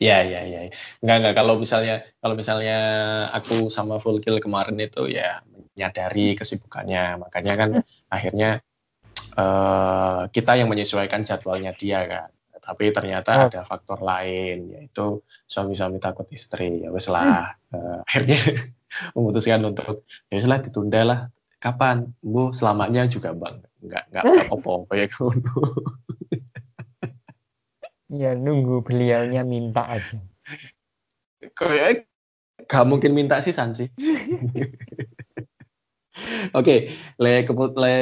Ya, 0.00 0.24
ya, 0.24 0.40
ya. 0.48 0.72
Enggak, 1.04 1.16
enggak. 1.20 1.34
Kalau 1.36 1.54
misalnya, 1.60 2.02
kalau 2.24 2.34
misalnya 2.34 2.78
aku 3.30 3.68
sama 3.68 4.00
Fulkil 4.00 4.40
kemarin 4.40 4.80
itu 4.80 5.04
ya 5.06 5.44
menyadari 5.46 6.32
kesibukannya. 6.32 7.20
Makanya 7.20 7.54
kan 7.60 7.70
akhirnya 8.16 8.65
eh, 9.36 10.22
kita 10.32 10.52
yang 10.56 10.68
menyesuaikan 10.72 11.22
jadwalnya 11.22 11.76
dia 11.76 12.02
kan. 12.08 12.30
Tapi 12.66 12.90
ternyata 12.90 13.30
Oh. 13.30 13.46
ada 13.46 13.62
faktor 13.62 14.02
lain, 14.02 14.74
yaitu 14.74 15.22
suami-suami 15.46 16.02
takut 16.02 16.26
istri. 16.34 16.82
Ya 16.82 16.90
wes 16.90 17.06
lah. 17.06 17.54
Eh, 17.70 17.98
akhirnya 18.02 18.40
memutuskan 19.14 19.62
untuk 19.62 20.02
ya 20.32 20.34
wes 20.40 20.48
lah 20.48 20.58
ditunda 20.58 21.00
lah. 21.06 21.20
Kapan? 21.62 22.10
Bu, 22.20 22.50
selamanya 22.50 23.06
juga 23.06 23.32
bang. 23.32 23.62
Enggak, 23.80 24.04
enggak, 24.10 24.22
enggak 24.26 24.48
apa-apa 24.52 24.92
ya 24.98 25.06
ngono. 25.14 25.54
Ya 28.06 28.38
nunggu 28.38 28.86
beliaunya 28.86 29.42
minta 29.42 29.82
aja. 29.82 30.22
Kayak 31.58 32.06
gak 32.70 32.86
mungkin 32.86 33.18
minta 33.18 33.42
sih 33.42 33.50
San 33.50 33.74
sih. 33.74 33.90
Oke, 36.52 36.92
le, 37.18 37.32
le 37.80 37.96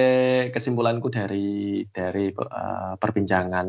kesimpulanku 0.51 1.09
dari 1.09 1.85
dari 1.89 2.29
uh, 2.35 2.99
perbincangan 2.99 3.69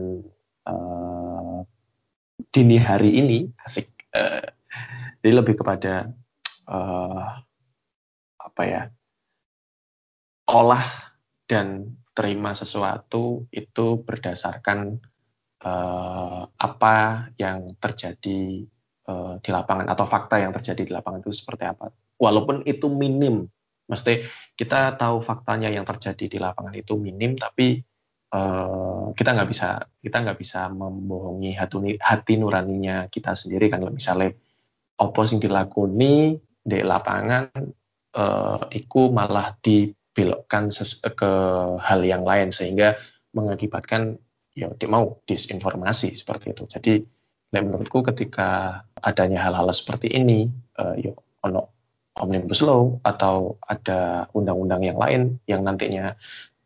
uh, 0.68 1.60
dini 2.50 2.78
hari 2.82 3.12
ini 3.22 3.40
asik. 3.62 3.92
Uh, 4.12 4.44
jadi 5.22 5.34
lebih 5.42 5.56
kepada 5.60 6.12
uh, 6.68 7.42
apa 8.42 8.64
ya? 8.66 8.90
Olah 10.46 10.86
dan 11.50 11.98
terima 12.16 12.54
sesuatu 12.54 13.50
itu 13.52 14.00
berdasarkan 14.06 15.02
uh, 15.66 16.42
apa 16.48 16.96
yang 17.42 17.76
terjadi 17.82 18.64
uh, 19.10 19.42
di 19.42 19.50
lapangan 19.50 19.90
atau 19.90 20.06
fakta 20.06 20.40
yang 20.40 20.54
terjadi 20.54 20.86
di 20.86 20.94
lapangan 20.94 21.26
itu 21.26 21.34
seperti 21.34 21.66
apa. 21.66 21.90
Walaupun 22.16 22.64
itu 22.64 22.88
minim, 22.88 23.50
mesti 23.86 24.26
kita 24.58 24.98
tahu 24.98 25.22
faktanya 25.22 25.70
yang 25.70 25.86
terjadi 25.86 26.26
di 26.26 26.38
lapangan 26.42 26.74
itu 26.74 26.98
minim, 26.98 27.38
tapi 27.38 27.82
uh, 28.34 29.12
kita 29.14 29.30
nggak 29.36 29.50
bisa 29.50 29.70
kita 30.02 30.18
nggak 30.26 30.40
bisa 30.40 30.68
membohongi 30.72 31.54
hati, 31.54 31.98
hati 32.02 32.34
nuraninya 32.42 33.08
kita 33.12 33.38
sendiri 33.38 33.70
kan 33.70 33.86
misalnya 33.94 34.34
opo 35.00 35.22
sing 35.28 35.44
dilakoni 35.44 36.40
di 36.66 36.80
lapangan 36.82 37.52
uh, 38.18 38.66
iku 38.72 39.12
malah 39.12 39.54
dibelokkan 39.62 40.72
ke 41.14 41.32
hal 41.78 42.02
yang 42.02 42.24
lain 42.24 42.50
sehingga 42.50 42.98
mengakibatkan 43.36 44.18
ya 44.56 44.72
dia 44.72 44.90
mau 44.90 45.20
disinformasi 45.28 46.16
seperti 46.16 46.56
itu. 46.56 46.64
Jadi 46.66 47.04
menurutku 47.52 48.04
ketika 48.04 48.82
adanya 49.00 49.44
hal-hal 49.48 49.68
seperti 49.72 50.12
ini, 50.12 50.48
uh, 50.80 50.96
ya 50.96 51.12
ono 51.44 51.75
omnibus 52.16 52.64
law 52.64 52.96
atau 53.04 53.60
ada 53.60 54.32
undang-undang 54.32 54.82
yang 54.88 54.96
lain 54.96 55.22
yang 55.46 55.62
nantinya 55.68 56.16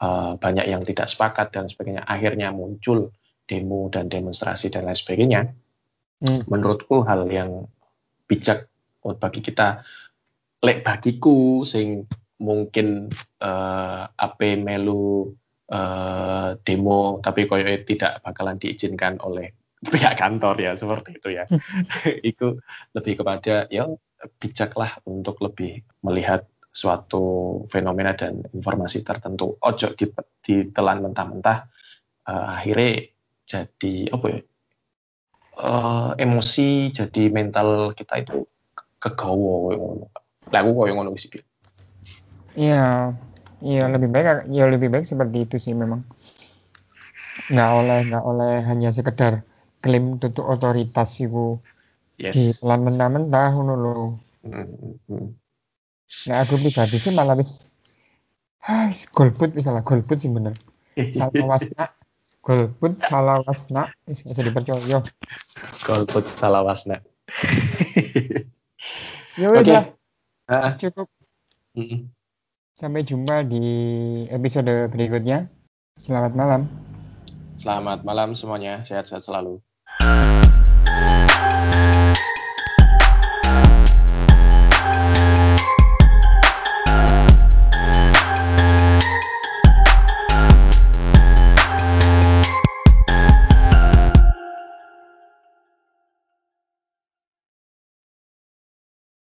uh, 0.01 0.37
banyak 0.37 0.65
yang 0.69 0.81
tidak 0.85 1.09
sepakat 1.09 1.49
dan 1.49 1.65
sebagainya, 1.67 2.05
akhirnya 2.05 2.53
muncul 2.53 3.11
demo 3.49 3.89
dan 3.89 4.07
demonstrasi 4.07 4.69
dan 4.69 4.85
lain 4.85 4.97
sebagainya. 4.97 5.41
Hmm. 6.21 6.41
Menurutku 6.45 7.01
hal 7.01 7.25
yang 7.31 7.65
bijak 8.29 8.69
bagi 9.01 9.41
kita, 9.41 9.81
lek 10.61 10.85
bagiku 10.85 11.65
sing 11.65 12.05
mungkin 12.39 13.09
uh, 13.41 14.03
ape 14.15 14.55
melu 14.55 15.33
uh, 15.73 16.55
demo 16.63 17.19
tapi 17.19 17.49
koyo 17.49 17.67
tidak 17.83 18.23
bakalan 18.23 18.55
diizinkan 18.61 19.19
oleh 19.19 19.51
pihak 19.91 20.15
kantor 20.19 20.55
ya 20.61 20.71
seperti 20.77 21.17
itu 21.17 21.29
ya. 21.33 21.49
itu 22.29 22.59
lebih 22.93 23.23
kepada 23.23 23.65
ya 23.73 23.89
bijaklah 24.39 24.99
untuk 25.07 25.39
lebih 25.39 25.83
melihat 26.03 26.43
suatu 26.69 27.23
fenomena 27.71 28.13
dan 28.13 28.45
informasi 28.53 29.01
tertentu. 29.01 29.57
Ojo 29.59 29.95
ditelan 30.43 31.03
mentah-mentah 31.03 31.67
uh, 32.29 32.45
akhirnya 32.59 33.09
jadi 33.47 33.95
apa 34.13 34.25
ya? 34.29 34.39
Uh, 35.59 36.11
emosi 36.15 36.93
jadi 36.95 37.27
mental 37.27 37.91
kita 37.91 38.23
itu 38.23 38.47
kegawa. 39.01 39.75
Lah 40.51 40.59
aku 40.63 40.71
koyo 40.71 40.93
ngono 40.95 41.15
sih. 41.19 41.31
Iya, 42.55 43.15
iya 43.59 43.83
lebih 43.91 44.07
baik 44.07 44.51
ya 44.51 44.67
lebih 44.71 44.87
baik 44.87 45.03
seperti 45.03 45.47
itu 45.47 45.55
sih 45.59 45.75
memang. 45.75 46.07
Nggak 47.51 47.69
oleh 47.75 47.99
nggak 48.07 48.23
oleh 48.23 48.53
hanya 48.67 48.89
sekedar 48.95 49.43
klaim 49.79 50.19
tutup 50.19 50.47
otoritas 50.47 51.11
itu 51.19 51.59
Yes. 52.19 52.59
mentah-mentah 52.61 53.55
ngono 53.55 53.73
lho. 53.79 53.95
Nah 56.27 56.37
aku 56.43 56.59
pribadi 56.59 56.99
sih 56.99 57.15
malah 57.15 57.39
wis 57.39 57.71
ah, 58.67 58.91
golput 59.15 59.55
misalnya 59.55 59.87
golput 59.87 60.19
sih 60.19 60.27
bener. 60.27 60.51
Salah 61.15 61.45
wasna 61.47 61.95
golput 62.43 62.99
salah 62.99 63.39
wasna 63.47 63.87
wis 64.03 64.27
nggak 64.27 64.35
usah 64.35 64.45
dipercaya. 64.45 64.99
Golput 65.87 66.27
salah 66.27 66.61
wasna. 66.67 66.99
Ya 69.39 69.47
wis 69.55 69.63
Oke. 69.63 69.71
lah, 69.71 69.85
Ah, 70.49 70.73
cukup. 70.75 71.07
mm. 71.77 72.09
Sampai 72.75 73.07
jumpa 73.07 73.47
di 73.47 73.63
episode 74.27 74.91
berikutnya. 74.91 75.47
Selamat 75.95 76.35
malam. 76.35 76.61
Selamat 77.59 78.03
malam 78.07 78.35
semuanya, 78.35 78.81
sehat-sehat 78.83 79.23
selalu. 79.23 79.63